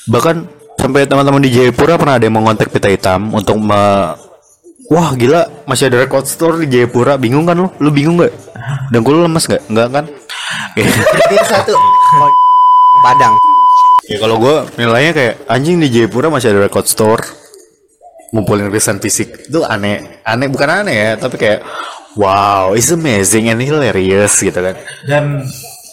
[0.07, 0.35] Bahkan
[0.79, 4.15] sampai teman-teman di Jayapura pernah ada yang mengontak Pita Hitam untuk me
[4.85, 7.73] Wah gila masih ada record store di Jayapura bingung kan lu?
[7.81, 8.31] Lu bingung gak?
[8.93, 9.65] Dan lu lemas gak?
[9.65, 10.05] Enggak kan?
[11.49, 11.73] Satu.
[13.05, 13.33] Padang.
[14.05, 17.23] Ya kalau gue nilainya kayak anjing di Jayapura masih ada record store.
[18.29, 19.49] Ngumpulin rilisan fisik.
[19.49, 20.21] Itu aneh.
[20.21, 21.65] Aneh bukan aneh ya tapi kayak
[22.19, 24.77] wow it's amazing and hilarious gitu kan.
[25.09, 25.41] Dan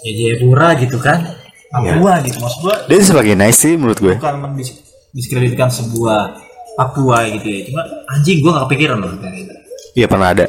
[0.04, 1.24] ya Jayapura gitu kan.
[1.72, 2.36] Papua gitu.
[2.36, 4.14] Maksud gua dan sebagai nice sih menurut gue.
[4.20, 6.36] bukan mendiskreditkan sebuah
[6.76, 7.60] Papua gitu ya.
[7.72, 7.82] Cuma
[8.12, 9.12] anjing gua gak kepikiran loh.
[9.16, 9.52] Kayak gitu.
[9.96, 10.46] iya pernah ada.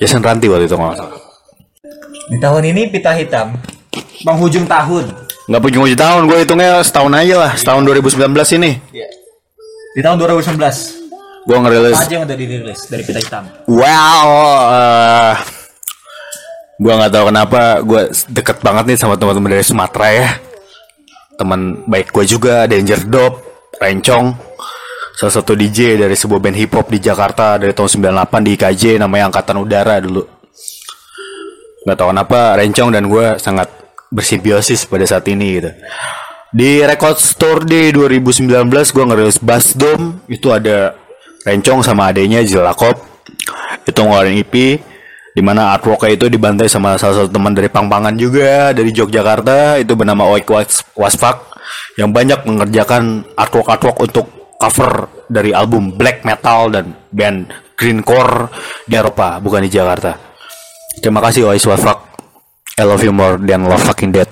[0.00, 1.20] Jason Ranti waktu itu kalau nggak salah.
[2.32, 3.54] Di tahun ini Pita Hitam.
[4.24, 5.31] Penghujung tahun.
[5.50, 8.72] Nggak punya ujung tahun gue hitungnya setahun aja lah setahun 2019 ini
[9.92, 11.02] Di tahun 2019
[11.42, 13.44] gue ngerilis apa aja yang udah dirilis dari Pita Hitam?
[13.66, 14.28] Wow,
[14.70, 15.34] eh
[16.82, 20.28] gua nggak tahu kenapa gue deket banget nih sama teman-teman dari Sumatera ya.
[21.34, 23.42] Teman baik gue juga, Danger Dop,
[23.82, 24.38] Rencong,
[25.18, 28.82] salah satu DJ dari sebuah band hip hop di Jakarta dari tahun 98 di IKJ
[29.02, 30.22] namanya Angkatan Udara dulu.
[31.82, 33.81] Nggak tahu kenapa Rencong dan gue sangat
[34.12, 35.70] bersimbiosis pada saat ini gitu.
[36.52, 40.92] Di Record Store di 2019 gue ngerilis Bass Dome itu ada
[41.42, 43.00] Rencong sama adanya Jelakop
[43.88, 44.54] itu ngeluarin EP
[45.32, 49.96] di mana artworknya itu dibantai sama salah satu teman dari Pangpangan juga dari Yogyakarta itu
[49.96, 51.40] bernama Oik Was- Wasfak
[51.96, 54.28] yang banyak mengerjakan artwork artwork untuk
[54.60, 58.52] cover dari album black metal dan band greencore
[58.84, 60.14] di Eropa bukan di Jakarta.
[61.00, 62.11] Terima kasih Oik Wasfak.
[62.80, 64.28] I love you more than love fucking dead.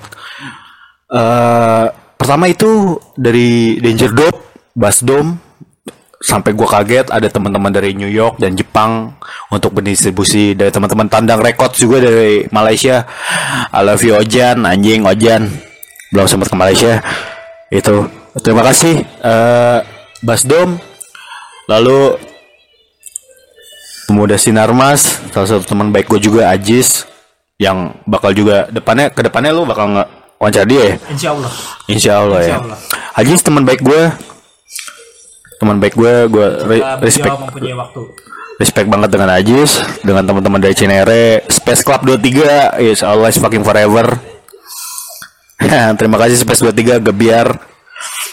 [1.11, 1.87] Eh,
[2.17, 4.35] pertama itu dari Danger Dop,
[4.73, 5.37] Bass Dome,
[6.21, 9.19] sampai gua kaget ada teman-teman dari New York dan Jepang
[9.51, 13.05] untuk berdistribusi dari teman-teman Tandang Records juga dari Malaysia.
[13.75, 15.51] I love you Ojan, anjing Ojan.
[16.15, 17.03] Belum sempat ke Malaysia.
[17.69, 18.07] Itu.
[18.41, 19.79] Terima kasih eh
[20.23, 20.79] Bass Dome.
[21.67, 22.19] Lalu
[24.11, 27.07] pemuda Sinarmas salah satu teman baik gue juga Ajis
[27.61, 30.05] yang bakal juga depannya ke depannya lu bakal nge
[30.41, 31.53] wawancara dia ya Insya Allah.
[31.87, 32.79] Insya Allah ya Insya Allah.
[33.15, 34.03] Ajis teman baik gue
[35.61, 38.01] teman baik gue gue re- respect waktu.
[38.57, 44.17] respect banget dengan Ajis dengan teman-teman dari Cinere Space Club 23 yes always fucking forever
[46.01, 47.61] terima kasih Space 23 Gebiar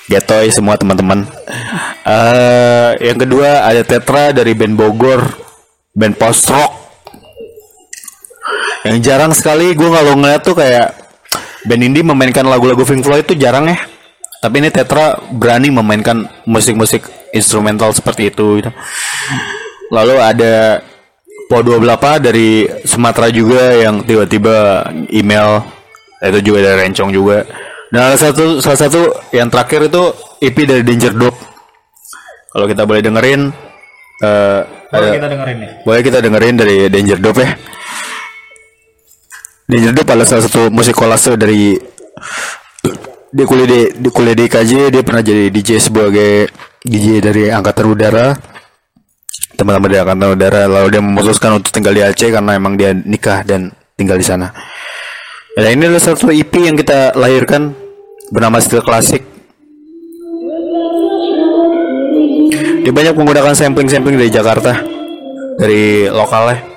[0.07, 1.27] Getoy semua teman-teman
[2.07, 5.27] Eh yang kedua ada Tetra dari band Bogor
[5.91, 6.86] band post rock
[8.83, 10.93] yang jarang sekali gue kalau ngeliat tuh kayak
[11.65, 13.77] band indie memainkan lagu-lagu Pink Floyd itu jarang ya
[14.37, 17.01] tapi ini Tetra berani memainkan musik-musik
[17.33, 18.69] instrumental seperti itu gitu.
[19.89, 20.85] Lalu ada
[21.49, 25.65] Po 28 dari Sumatera juga yang tiba-tiba email
[26.21, 27.49] itu juga dari Rencong juga.
[27.89, 29.01] Dan ada satu salah satu
[29.33, 30.03] yang terakhir itu
[30.37, 31.33] EP dari Danger Dog.
[32.53, 33.41] Kalau kita boleh dengerin
[34.17, 35.69] eh Boleh ada- kita dengerin ya.
[35.81, 37.49] boleh kita dengerin dari Danger Dog ya.
[39.67, 41.75] Danger Dog adalah salah satu musik kolase dari
[43.35, 46.47] dia kuliah di, di kuliah di IKJ dia pernah jadi DJ sebagai
[46.87, 48.31] DJ dari angkatan udara.
[49.59, 53.43] Teman-teman dari angkatan udara lalu dia memutuskan untuk tinggal di Aceh karena emang dia nikah
[53.43, 54.55] dan tinggal di sana.
[55.59, 57.75] Nah ini adalah satu EP yang kita lahirkan
[58.31, 59.19] bernama Steel Classic.
[62.87, 64.79] Dia banyak menggunakan sampling-sampling dari Jakarta
[65.59, 66.76] dari lokalnya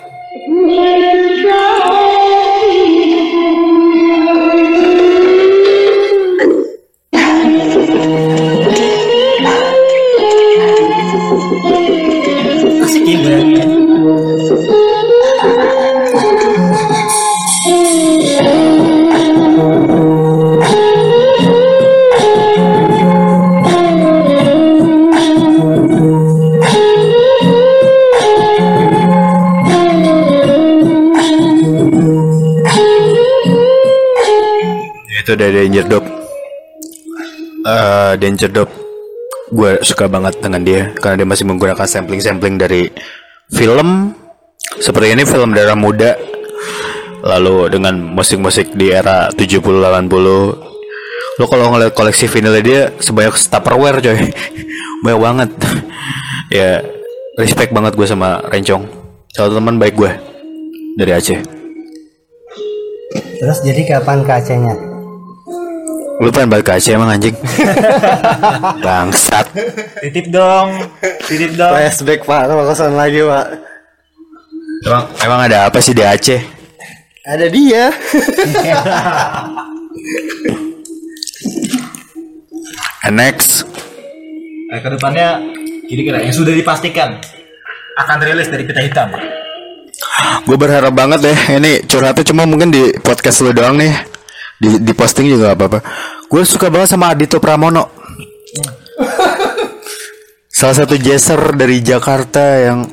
[35.31, 36.05] itu dari Danger Dog
[37.61, 38.71] Eh, Danger Dog
[39.53, 42.89] gue suka banget dengan dia karena dia masih menggunakan sampling-sampling dari
[43.53, 44.17] film.
[44.81, 46.17] Seperti ini film daerah muda.
[47.21, 50.09] Lalu dengan musik-musik di era 70-80
[51.37, 54.33] lo kalau ngeliat koleksi vinilnya dia sebanyak Tupperware coy.
[55.05, 55.51] Banyak banget.
[56.49, 56.81] Ya
[57.37, 58.89] respect banget gue sama Rencong.
[59.37, 60.13] Salah teman baik gue
[60.97, 61.41] dari Aceh.
[63.41, 64.90] Terus jadi kapan ke Acehnya?
[66.21, 67.33] Lu pengen balik Aceh emang anjing
[68.85, 69.49] Bangsat
[70.05, 70.85] Titip dong.
[71.25, 71.73] Titip dong.
[71.73, 73.47] Flashback pak, kalau kosan lagi pak.
[74.85, 76.41] Emang, emang ada apa sih di Aceh?
[77.25, 77.89] Ada dia.
[83.05, 83.65] And next
[84.71, 85.29] Nah, ke depannya
[85.91, 87.19] kira-kira yang sudah dipastikan
[87.99, 89.11] akan rilis dari pita hitam.
[90.47, 94.10] Gue berharap banget deh Ini curhatnya cuma mungkin di podcast lu doang nih
[94.61, 95.79] Di, di posting juga gak apa-apa.
[96.29, 97.89] Gue suka banget sama Adito Pramono.
[100.61, 102.85] Salah satu jazzer dari Jakarta yang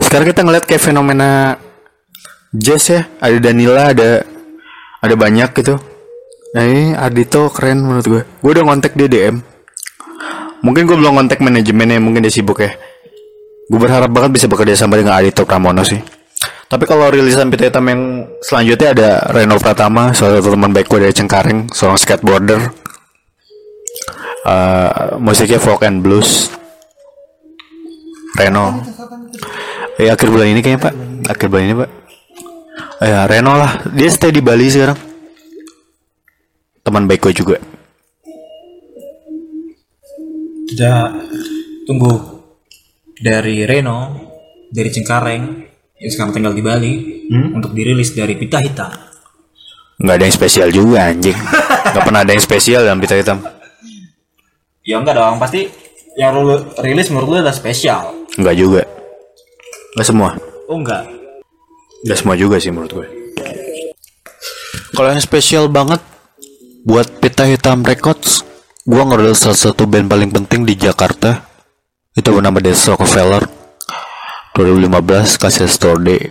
[0.00, 1.60] Sekarang kita ngeliat kayak fenomena
[2.48, 3.04] Jazz ya.
[3.20, 4.24] Ada Danila ada
[5.04, 5.76] Ada banyak gitu.
[6.56, 9.36] Nah ini Adito keren menurut gue Gue udah ngontek dia DM
[10.64, 12.72] Mungkin gue belum kontak manajemennya Mungkin dia sibuk ya.
[13.68, 16.21] Gue berharap banget bisa bekerja sama dengan Adito Pramono sih
[16.72, 21.04] Tapi kalau rilisan Pita Hitam yang selanjutnya ada Reno Pratama Salah satu teman baik gue
[21.04, 22.60] dari Cengkareng Seorang skateboarder.
[24.48, 26.48] Eh, Musiknya folk and blues.
[28.40, 28.80] Reno.
[30.00, 30.94] Eh akhir bulan ini kayaknya pak.
[31.28, 31.90] Akhir bulan ini pak.
[33.04, 33.84] Eh, ya Reno lah.
[33.92, 34.96] Dia stay di Bali sekarang.
[36.80, 37.56] Teman baik gue juga.
[40.72, 41.12] Kita
[41.84, 42.16] tunggu
[43.20, 44.16] dari Reno,
[44.72, 45.71] dari Cengkareng
[46.02, 46.92] yang sekarang tinggal di Bali
[47.54, 48.90] untuk dirilis dari pita hitam.
[50.02, 51.38] nggak ada yang spesial juga anjing
[51.94, 53.38] nggak pernah ada yang spesial dalam Pita Hitam
[54.82, 55.70] Ya enggak dong, pasti
[56.18, 58.10] yang lu rilis menurut lu adalah spesial.
[58.34, 58.82] nggak juga
[59.94, 60.34] nggak semua
[60.66, 61.04] Oh enggak.
[62.02, 63.06] Gak semua juga sih menurut gue.
[64.96, 66.00] Kalau yang spesial banget
[66.82, 68.40] buat Pita Hitam Records,
[68.88, 71.44] gue ngerilis salah satu band paling penting di Jakarta.
[72.16, 73.44] Itu bernama Death Rockefeller
[74.52, 76.22] 2015 kasih store day.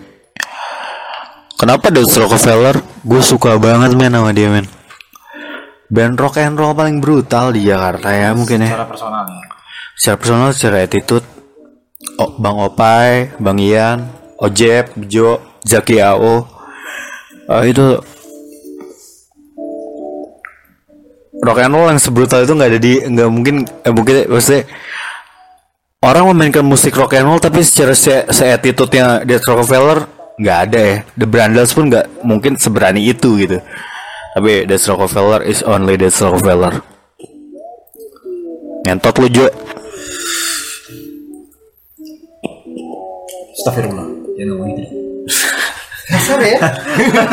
[1.57, 2.77] Kenapa Death Rockefeller?
[3.01, 4.65] Gue suka banget men sama dia men.
[5.91, 9.43] Band rock and roll paling brutal di Jakarta ya mungkin ya Secara personalnya.
[9.91, 11.25] secara personal secara attitude
[12.15, 14.07] oh, Bang Opai, Bang Ian,
[14.39, 16.47] Ojep, Jo, Zaki Ao
[17.51, 17.99] eh, itu
[21.43, 24.63] rock and roll yang sebrutal itu nggak ada di nggak mungkin eh, mungkin maksudnya
[26.01, 30.09] orang memainkan musik rock and roll tapi secara se, se attitude-nya Death Rockefeller
[30.41, 30.97] nggak ada ya.
[31.13, 33.61] The Brandals pun nggak mungkin seberani itu gitu.
[34.33, 36.81] Tapi Death Rockefeller is only Death Rockefeller.
[38.81, 39.45] Ngentot lu Jo.
[43.61, 44.07] Astagfirullah.
[44.41, 44.83] Jangan ngomong gitu.
[46.09, 46.59] Kasar ya.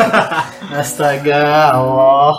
[0.79, 2.33] Astaga, Allah.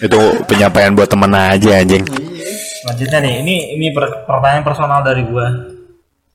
[0.00, 0.18] Itu
[0.48, 2.08] penyampaian buat temen aja anjing.
[2.80, 5.46] Selanjutnya nih, ini ini per- pertanyaan personal dari gua.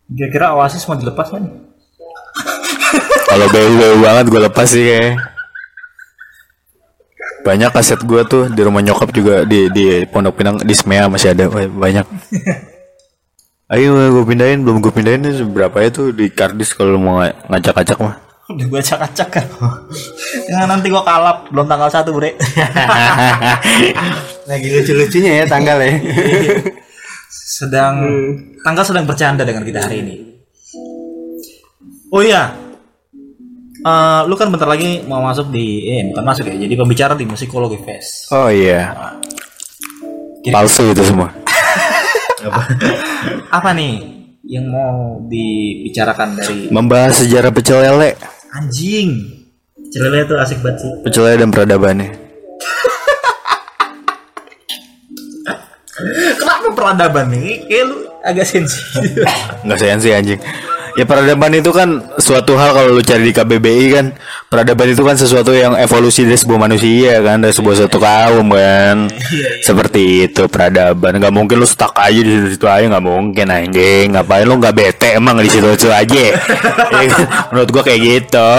[0.06, 1.42] Kira-kira Oasis mau dilepas kan?
[3.26, 5.18] Kalau bau-bau banget gue lepas sih kayak.
[7.42, 11.34] Banyak kaset gue tuh di rumah nyokap juga di di Pondok Pinang di Smea masih
[11.34, 12.06] ada banyak.
[13.66, 17.34] Ayo gue pindahin belum gue pindahin tuh berapa ya tuh di kardis kalau mau nga-
[17.50, 18.16] ngacak-ngacak mah.
[18.46, 19.48] Udah gua acak-acak kan.
[20.46, 22.32] Jangan nanti gua kalap belum tanggal 1, Bre.
[24.50, 25.94] Lagi lucu-lucunya ya tanggal ya.
[27.56, 27.96] sedang
[28.62, 30.16] tanggal sedang bercanda dengan kita hari ini.
[32.14, 32.66] Oh iya.
[33.86, 37.26] Eh, lu kan bentar lagi mau masuk di eh bukan masuk ya, jadi pembicara di
[37.30, 38.34] Musikologi Fest.
[38.34, 39.14] Oh iya.
[40.50, 41.30] Palsu itu semua.
[43.54, 48.18] Apa nih yang mau dibicarakan dari Membahas sejarah pecel lele,
[48.56, 49.10] anjing?
[49.92, 50.92] Celele tuh asik banget sih.
[51.04, 52.10] pecel lele dan peradabannya.
[56.40, 57.64] Kenapa peradaban nih?
[57.68, 59.24] Kayak lu agak sensitif.
[59.64, 60.40] Nggak sensi anjing.
[60.96, 64.06] Ya peradaban itu kan suatu hal kalau lu cari di KBBI kan.
[64.48, 69.12] Peradaban itu kan sesuatu yang evolusi dari sebuah manusia kan dari sebuah suatu kaum kan.
[69.60, 71.20] Seperti itu peradaban.
[71.20, 74.16] Nggak mungkin lu stuck aja di situ, situ aja nggak mungkin anjing.
[74.16, 76.16] Ngapain lu nggak bete emang di situ situ aja?
[76.96, 77.12] Ya
[77.52, 78.50] menurut gua kayak gitu.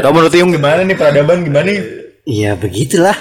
[0.00, 1.80] Atau menurut Yung gimana nih peradaban gimana nih?
[2.24, 3.16] Iya begitulah.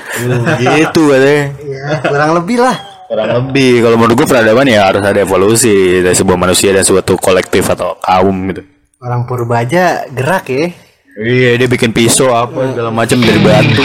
[0.60, 1.46] gitu katanya.
[1.60, 2.89] Ya, kurang lebih lah.
[3.10, 7.18] Kurang lebih kalau menurut gua peradaban ya harus ada evolusi dari sebuah manusia dan suatu
[7.18, 8.62] kolektif atau kaum gitu
[9.00, 10.76] Orang purba aja gerak ya.
[11.16, 13.80] Iya dia bikin pisau apa segala macam dari batu.